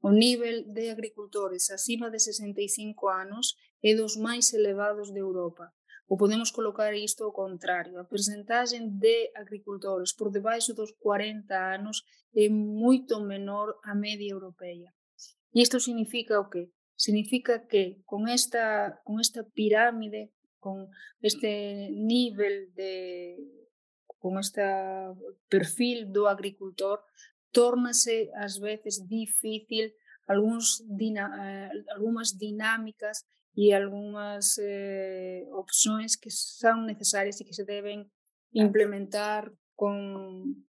o 0.05 0.13
nivel 0.13 0.69
de 0.69 0.93
agricultores 0.93 1.73
acima 1.73 2.13
de 2.13 2.21
65 2.21 3.09
anos 3.09 3.57
é 3.81 3.97
dos 3.97 4.15
máis 4.21 4.53
elevados 4.53 5.09
de 5.09 5.19
Europa. 5.19 5.73
Ou 6.05 6.17
podemos 6.17 6.53
colocar 6.53 6.93
isto 6.93 7.25
ao 7.25 7.33
contrario, 7.33 7.97
a 7.97 8.05
percentaxe 8.05 8.77
de 8.77 9.33
agricultores 9.33 10.13
por 10.13 10.29
debaixo 10.29 10.77
dos 10.77 10.93
40 11.01 11.49
anos 11.53 12.05
é 12.33 12.49
moito 12.49 13.17
menor 13.25 13.81
a 13.83 13.93
media 13.97 14.31
europea. 14.37 14.93
E 15.53 15.61
isto 15.65 15.81
significa 15.81 16.39
o 16.39 16.49
que? 16.49 16.69
Significa 16.93 17.65
que 17.65 18.01
con 18.05 18.29
esta, 18.29 19.01
con 19.05 19.19
esta 19.19 19.41
pirámide, 19.43 20.33
con 20.59 20.89
este 21.21 21.89
nivel 21.89 22.73
de, 22.73 23.37
con 24.19 24.37
este 24.37 24.61
eh, 24.61 25.15
perfil 25.47 26.11
do 26.11 26.27
agricultor, 26.27 27.01
tórnase 27.51 28.29
ás 28.35 28.59
veces 28.59 29.07
difícil 29.07 29.95
algúns 30.29 30.85
dina, 30.85 31.25
eh, 31.41 31.71
algunhas 31.95 32.37
dinámicas 32.37 33.25
e 33.57 33.73
algunhas 33.73 34.61
eh, 34.61 35.49
opcións 35.51 36.13
que 36.21 36.29
son 36.29 36.85
necesarias 36.85 37.41
e 37.41 37.47
que 37.47 37.57
se 37.57 37.65
deben 37.65 38.05
implementar 38.53 39.49
con, 39.73 40.65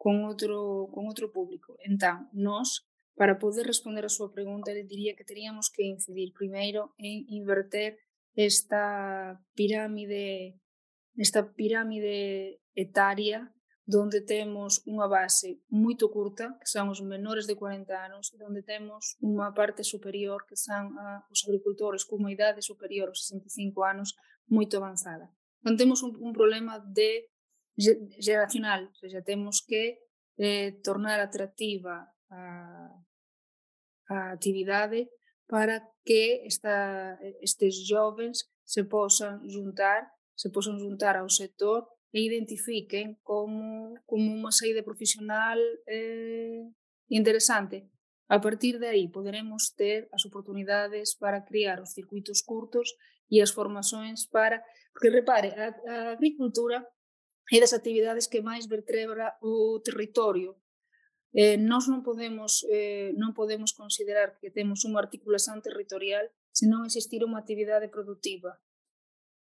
con, 0.00 0.24
outro, 0.24 0.88
con 0.94 1.04
outro 1.04 1.28
público. 1.28 1.76
Entón, 1.84 2.32
nós, 2.32 2.88
para 3.20 3.36
poder 3.36 3.68
responder 3.68 4.04
a 4.08 4.12
súa 4.12 4.32
pregunta, 4.32 4.72
le 4.72 4.88
diría 4.88 5.12
que 5.12 5.28
teríamos 5.28 5.68
que 5.68 5.84
incidir 5.84 6.32
primeiro 6.32 6.96
en 6.96 7.28
inverter 7.28 8.00
esta 8.36 9.40
pirámide 9.54 10.60
nesta 11.16 11.42
pirámide 11.42 12.60
etaria 12.76 13.50
donde 13.86 14.20
temos 14.20 14.82
unha 14.82 15.06
base 15.06 15.62
moito 15.70 16.10
curta, 16.10 16.58
que 16.58 16.66
son 16.66 16.90
os 16.90 16.98
menores 16.98 17.46
de 17.46 17.54
40 17.54 17.86
anos, 17.94 18.34
e 18.34 18.42
onde 18.42 18.66
temos 18.66 19.14
unha 19.22 19.54
parte 19.54 19.86
superior, 19.86 20.42
que 20.42 20.58
son 20.58 20.98
a, 20.98 21.22
os 21.30 21.46
agricultores 21.46 22.02
cunha 22.02 22.34
idade 22.34 22.66
superior 22.66 23.14
aos 23.14 23.22
65 23.30 23.86
anos, 23.86 24.18
moito 24.50 24.82
avanzada. 24.82 25.30
Non 25.62 25.78
temos 25.78 26.02
un, 26.02 26.18
un 26.18 26.34
problema 26.34 26.82
de 26.82 27.30
xeracional, 28.18 28.90
ou 28.90 28.98
seja, 28.98 29.22
temos 29.22 29.62
que 29.62 30.02
eh, 30.34 30.82
tornar 30.82 31.22
atractiva 31.22 32.10
a, 32.26 32.90
a 34.10 34.16
actividade 34.34 35.06
para 35.46 35.78
que 36.02 36.42
esta, 36.42 37.14
estes 37.38 37.86
jovens 37.86 38.50
se 38.66 38.82
posan 38.82 39.46
juntar 39.46 40.10
se 40.36 40.52
posan 40.52 40.78
juntar 40.78 41.16
ao 41.16 41.32
sector 41.32 41.88
e 42.12 42.20
identifiquen 42.20 43.18
como, 43.24 43.96
como 44.06 44.30
unha 44.30 44.52
saída 44.52 44.84
profesional 44.84 45.58
eh, 45.88 46.68
interesante. 47.08 47.88
A 48.28 48.38
partir 48.42 48.78
de 48.78 48.86
aí 48.90 49.06
poderemos 49.08 49.74
ter 49.74 50.10
as 50.12 50.22
oportunidades 50.28 51.16
para 51.16 51.44
criar 51.48 51.80
os 51.80 51.94
circuitos 51.96 52.42
curtos 52.42 52.94
e 53.30 53.40
as 53.40 53.50
formações 53.50 54.26
para... 54.26 54.62
Porque 54.92 55.10
repare, 55.10 55.50
a, 55.54 55.66
a 55.72 55.96
agricultura 56.16 56.84
é 57.52 57.58
das 57.60 57.72
actividades 57.72 58.26
que 58.26 58.42
máis 58.42 58.66
vertebra 58.66 59.38
o 59.42 59.78
territorio. 59.78 60.58
Eh, 61.36 61.56
nós 61.60 61.86
non 61.86 62.02
podemos, 62.02 62.66
eh, 62.66 63.14
non 63.14 63.36
podemos 63.36 63.70
considerar 63.76 64.40
que 64.40 64.50
temos 64.50 64.82
unha 64.82 64.98
articulación 64.98 65.62
territorial 65.62 66.26
se 66.50 66.66
non 66.66 66.82
existir 66.82 67.22
unha 67.22 67.38
actividade 67.38 67.86
productiva. 67.92 68.58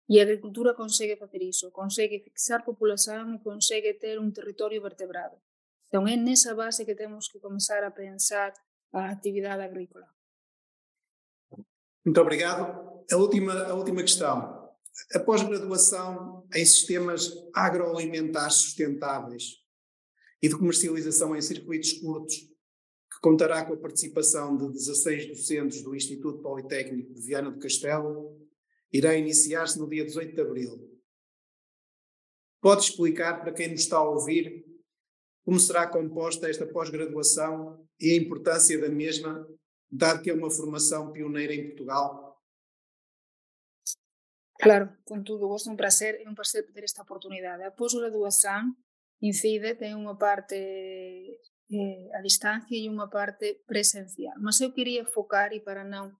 E 0.10 0.20
a 0.20 0.24
agricultura 0.24 0.74
consegue 0.74 1.16
facer 1.16 1.42
iso, 1.42 1.72
consegue 1.72 2.20
fixar 2.20 2.66
populación 2.66 3.36
e 3.36 3.40
consegue 3.40 3.94
ter 3.96 4.20
un 4.20 4.34
territorio 4.34 4.82
vertebrado. 4.82 5.38
Entón 5.92 6.08
é 6.08 6.16
nesa 6.16 6.56
base 6.56 6.88
que 6.88 6.96
temos 6.96 7.28
que 7.28 7.40
comenzar 7.40 7.84
a 7.84 7.92
pensar 7.92 8.56
a 8.94 9.12
actividade 9.12 9.64
agrícola. 9.64 10.08
Muito 12.04 12.20
obrigado. 12.20 13.04
A 13.12 13.18
última, 13.18 13.54
a 13.68 13.74
última 13.74 14.02
questão. 14.02 14.72
A 15.14 15.20
pós-graduação 15.20 16.48
em 16.54 16.66
sistemas 16.66 17.32
agroalimentares 17.54 18.56
sustentáveis 18.56 19.62
e 20.42 20.50
de 20.50 20.58
comercialização 20.58 21.36
em 21.36 21.42
circuitos 21.42 21.94
curtos, 21.94 22.36
que 22.36 23.20
contará 23.22 23.64
com 23.64 23.74
a 23.74 23.78
participação 23.78 24.58
de 24.58 24.70
16 24.72 25.28
docentes 25.28 25.82
do 25.84 25.96
Instituto 25.96 26.42
Politécnico 26.42 27.14
de 27.14 27.22
Viana 27.22 27.52
do 27.52 27.60
Castelo, 27.60 28.41
irá 28.92 29.16
iniciar-se 29.16 29.80
no 29.80 29.90
dia 29.90 30.06
18 30.06 30.36
de 30.36 30.42
abril. 30.42 31.02
Pode 32.62 32.84
explicar 32.84 33.42
para 33.42 33.54
quem 33.54 33.70
nos 33.70 33.82
está 33.82 33.98
a 33.98 34.10
ouvir 34.10 34.66
como 35.44 35.60
será 35.60 35.88
composta 35.88 36.50
esta 36.50 36.68
pós-graduação 36.68 37.88
e 38.00 38.12
a 38.12 38.16
importância 38.16 38.80
da 38.80 38.90
mesma, 38.90 39.48
dado 39.90 40.22
que 40.22 40.30
é 40.30 40.34
uma 40.34 40.52
formação 40.52 41.12
pioneira 41.12 41.54
em 41.54 41.68
Portugal? 41.68 42.40
Claro, 44.60 44.96
contudo, 45.04 45.48
gosto 45.48 45.70
é 45.70 45.74
um 45.74 45.76
prazer, 45.76 46.22
é 46.22 46.30
um 46.30 46.36
prazer 46.36 46.72
ter 46.72 46.84
esta 46.84 47.02
oportunidade. 47.02 47.64
A 47.64 47.72
pós-graduação 47.72 48.76
incide, 49.20 49.76
tem 49.76 49.96
uma 49.96 50.16
parte 50.16 50.56
eh, 50.56 52.10
a 52.14 52.22
distância 52.22 52.76
e 52.76 52.88
uma 52.88 53.10
parte 53.10 53.64
presencial. 53.66 54.36
Mas 54.40 54.60
eu 54.62 54.72
queria 54.72 55.06
focar, 55.06 55.54
e 55.54 55.60
para 55.60 55.84
não, 55.84 56.12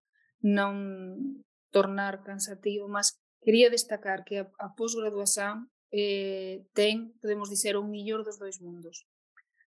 não 0.42 1.44
tornar 1.72 2.24
cansativo, 2.24 2.88
mas 2.88 3.18
quería 3.42 3.74
destacar 3.74 4.24
que 4.28 4.40
a, 4.44 4.46
a 4.60 4.76
posgraduación 4.76 5.72
eh, 5.92 6.68
ten, 6.74 7.18
podemos 7.20 7.50
dizer, 7.50 7.76
o 7.76 7.84
millor 7.84 8.24
dos 8.24 8.40
dois 8.40 8.62
mundos. 8.62 9.08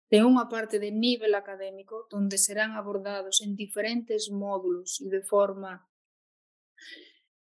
Ten 0.09 0.25
unha 0.25 0.47
parte 0.53 0.79
de 0.79 0.93
nivel 0.93 1.35
académico 1.35 2.07
onde 2.13 2.39
serán 2.39 2.77
abordados 2.77 3.43
en 3.43 3.57
diferentes 3.57 4.29
módulos 4.31 5.01
e 5.01 5.09
de 5.11 5.25
forma 5.25 5.85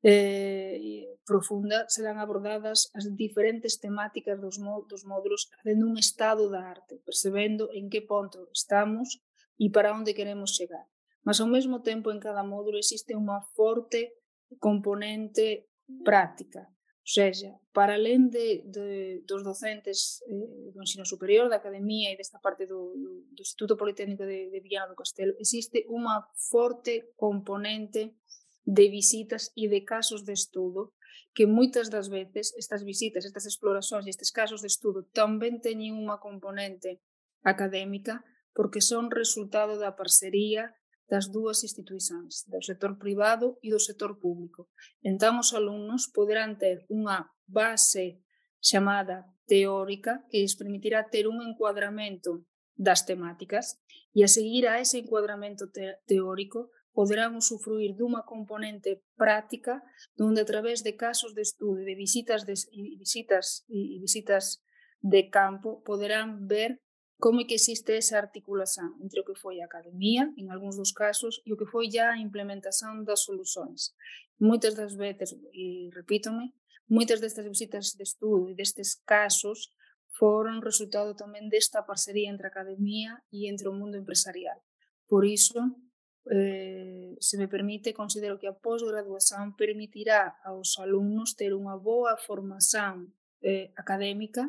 eh, 0.04 1.16
profunda 1.24 1.88
serán 1.88 2.20
abordadas 2.20 2.92
as 2.92 3.08
diferentes 3.16 3.80
temáticas 3.80 4.36
dos, 4.36 4.60
dos 4.60 5.02
módulos 5.08 5.48
facendo 5.56 5.88
un 5.88 5.96
estado 5.96 6.52
da 6.52 6.68
arte, 6.68 7.00
percebendo 7.04 7.72
en 7.72 7.88
que 7.88 8.04
ponto 8.04 8.52
estamos 8.52 9.24
e 9.56 9.72
para 9.72 9.96
onde 9.96 10.12
queremos 10.12 10.52
chegar. 10.52 10.84
Mas 11.24 11.40
ao 11.40 11.48
mesmo 11.48 11.80
tempo 11.80 12.12
en 12.12 12.20
cada 12.20 12.44
módulo 12.44 12.76
existe 12.76 13.16
unha 13.16 13.40
forte 13.56 14.12
componente 14.58 15.68
práctica. 16.04 16.60
Ou 17.04 17.12
seja, 17.12 17.52
para 17.72 17.94
além 17.94 18.28
de, 18.28 18.62
de, 18.64 19.22
dos 19.26 19.44
docentes 19.44 20.22
eh, 20.26 20.72
do 20.72 20.80
ensino 20.80 21.04
superior, 21.04 21.50
da 21.50 21.56
academia 21.56 22.10
e 22.10 22.16
desta 22.16 22.38
parte 22.38 22.64
do, 22.64 22.96
do, 22.96 23.10
do 23.28 23.42
Instituto 23.42 23.76
Politécnico 23.76 24.24
de, 24.24 24.48
de 24.48 24.60
Viana 24.60 24.88
do 24.88 24.96
Castelo, 24.96 25.36
existe 25.38 25.84
unha 25.90 26.24
forte 26.32 27.12
componente 27.14 28.16
de 28.64 28.88
visitas 28.88 29.52
e 29.54 29.68
de 29.68 29.84
casos 29.84 30.24
de 30.24 30.32
estudo 30.32 30.96
que 31.36 31.44
moitas 31.44 31.90
das 31.90 32.08
veces 32.08 32.54
estas 32.56 32.80
visitas, 32.80 33.26
estas 33.26 33.44
exploracións 33.44 34.06
e 34.06 34.10
estes 34.14 34.32
casos 34.32 34.64
de 34.64 34.72
estudo 34.72 35.04
tamén 35.12 35.60
teñen 35.60 36.00
unha 36.00 36.16
componente 36.16 37.04
académica 37.44 38.24
porque 38.56 38.80
son 38.80 39.12
resultado 39.12 39.76
da 39.76 39.92
parcería 39.92 40.72
das 41.08 41.28
dúas 41.30 41.62
instituições, 41.62 42.44
do 42.48 42.62
sector 42.62 42.96
privado 42.98 43.58
e 43.62 43.70
do 43.70 43.78
sector 43.78 44.18
público. 44.18 44.68
Entón, 45.02 45.38
os 45.38 45.52
alumnos 45.52 46.08
poderán 46.08 46.56
ter 46.56 46.84
unha 46.88 47.28
base 47.44 48.24
chamada 48.64 49.28
teórica 49.44 50.24
que 50.32 50.40
lles 50.40 50.56
permitirá 50.56 51.04
ter 51.12 51.28
un 51.28 51.44
encuadramento 51.44 52.48
das 52.74 53.04
temáticas 53.04 53.78
e 54.16 54.24
a 54.24 54.28
seguir 54.28 54.66
a 54.66 54.80
ese 54.80 54.98
encuadramento 54.98 55.70
te 55.70 56.00
teórico 56.06 56.72
poderán 56.94 57.34
usufruir 57.34 57.94
dunha 57.94 58.22
componente 58.22 59.02
práctica 59.18 59.82
donde 60.16 60.42
a 60.42 60.48
través 60.48 60.82
de 60.86 60.94
casos 60.96 61.34
de 61.34 61.42
estudo 61.42 61.82
e 61.82 61.86
de 61.86 61.94
visitas 61.94 62.46
de, 62.46 62.54
e 62.72 62.96
visitas 62.96 63.66
e 63.68 63.98
visitas 64.00 64.62
de 65.02 65.28
campo 65.28 65.82
poderán 65.84 66.46
ver 66.46 66.80
como 67.24 67.46
que 67.46 67.54
existe 67.54 67.96
esa 67.96 68.18
articulación 68.18 69.00
entre 69.00 69.24
o 69.24 69.24
que 69.24 69.32
foi 69.32 69.56
a 69.64 69.64
academia, 69.64 70.28
en 70.36 70.52
algúns 70.52 70.76
dos 70.76 70.92
casos, 70.92 71.40
e 71.48 71.56
o 71.56 71.56
que 71.56 71.64
foi 71.64 71.88
já 71.88 72.12
a 72.12 72.20
implementación 72.20 73.00
das 73.08 73.24
solucións. 73.24 73.96
Moitas 74.36 74.76
das 74.76 74.92
veces, 74.92 75.32
e 75.56 75.88
repítome, 75.96 76.52
moitas 76.84 77.24
destas 77.24 77.48
visitas 77.48 77.96
de 77.96 78.04
estudo 78.04 78.52
e 78.52 78.58
destes 78.60 79.00
casos 79.08 79.72
foron 80.12 80.60
resultado 80.60 81.16
tamén 81.16 81.48
desta 81.48 81.88
parcería 81.88 82.28
entre 82.28 82.44
a 82.44 82.52
academia 82.52 83.16
e 83.32 83.48
entre 83.48 83.72
o 83.72 83.76
mundo 83.80 83.96
empresarial. 83.96 84.60
Por 85.08 85.24
iso, 85.24 85.80
eh, 86.28 87.16
se 87.24 87.40
me 87.40 87.48
permite, 87.48 87.96
considero 87.96 88.36
que 88.36 88.52
a 88.52 88.58
pós-graduación 88.60 89.56
permitirá 89.56 90.44
aos 90.44 90.76
alumnos 90.76 91.40
ter 91.40 91.56
unha 91.56 91.80
boa 91.80 92.20
formación 92.20 93.16
eh, 93.40 93.72
académica 93.80 94.44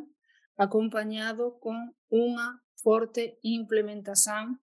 acompañado 0.55 1.59
con 1.59 1.95
unha 2.09 2.63
forte 2.79 3.39
implementación 3.41 4.61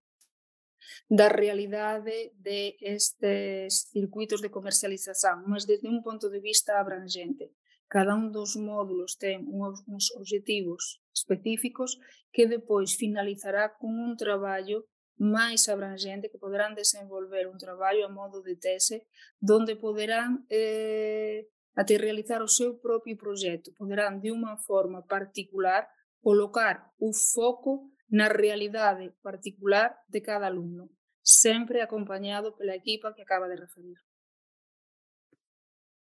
da 1.06 1.28
realidade 1.28 2.34
de 2.38 2.74
estes 2.80 3.92
circuitos 3.94 4.42
de 4.42 4.50
comercialización, 4.50 5.46
mas 5.46 5.66
desde 5.66 5.88
un 5.88 6.02
ponto 6.02 6.26
de 6.30 6.40
vista 6.40 6.80
abrangente. 6.80 7.54
Cada 7.86 8.16
un 8.16 8.32
dos 8.32 8.56
módulos 8.56 9.20
ten 9.20 9.44
uns 9.52 10.06
objetivos 10.16 11.04
específicos 11.12 12.00
que 12.32 12.48
depois 12.48 12.96
finalizará 12.96 13.76
con 13.76 13.92
un 14.00 14.16
traballo 14.16 14.88
máis 15.20 15.68
abrangente 15.68 16.32
que 16.32 16.40
poderán 16.40 16.74
desenvolver 16.74 17.46
un 17.46 17.60
traballo 17.60 18.08
a 18.08 18.10
modo 18.10 18.40
de 18.40 18.56
tese 18.56 19.06
donde 19.38 19.76
poderán 19.76 20.48
eh, 20.48 21.52
até 21.74 21.96
realizar 21.96 22.42
o 22.42 22.48
seu 22.48 22.78
propio 22.78 23.16
proxecto. 23.16 23.72
Poderán 23.74 24.20
de 24.20 24.30
unha 24.30 24.56
forma 24.56 25.02
particular 25.02 25.88
colocar 26.20 26.92
o 26.98 27.12
foco 27.12 27.90
na 28.10 28.28
realidade 28.28 29.10
particular 29.22 29.96
de 30.08 30.20
cada 30.20 30.46
alumno, 30.46 30.90
sempre 31.24 31.80
acompañado 31.80 32.54
pela 32.56 32.76
equipa 32.76 33.12
que 33.14 33.22
acaba 33.22 33.48
de 33.48 33.56
referir. 33.56 33.96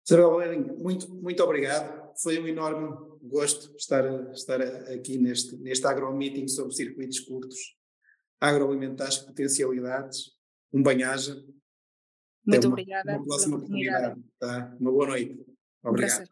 Valério, 0.08 0.78
muito, 0.78 1.12
muito 1.14 1.42
obrigado. 1.42 2.14
Foi 2.22 2.38
um 2.38 2.46
enorme 2.46 2.88
gosto 3.20 3.76
estar, 3.76 4.04
estar 4.32 4.62
aqui 4.94 5.18
neste, 5.18 5.56
neste 5.56 5.86
agro-meeting 5.86 6.48
sobre 6.48 6.74
circuitos 6.74 7.20
curtos 7.20 7.76
agroalimentares, 8.40 9.18
potencialidades, 9.18 10.30
um 10.72 10.82
banhaja. 10.82 11.34
Muito 12.46 12.64
uma, 12.64 12.72
obrigada. 12.72 13.16
Uma 13.16 13.24
próxima 13.24 13.56
oportunidade. 13.56 14.22
Tá? 14.38 14.76
Uma 14.80 14.92
boa 14.92 15.08
noite. 15.08 15.47
Obrigado. 15.82 16.27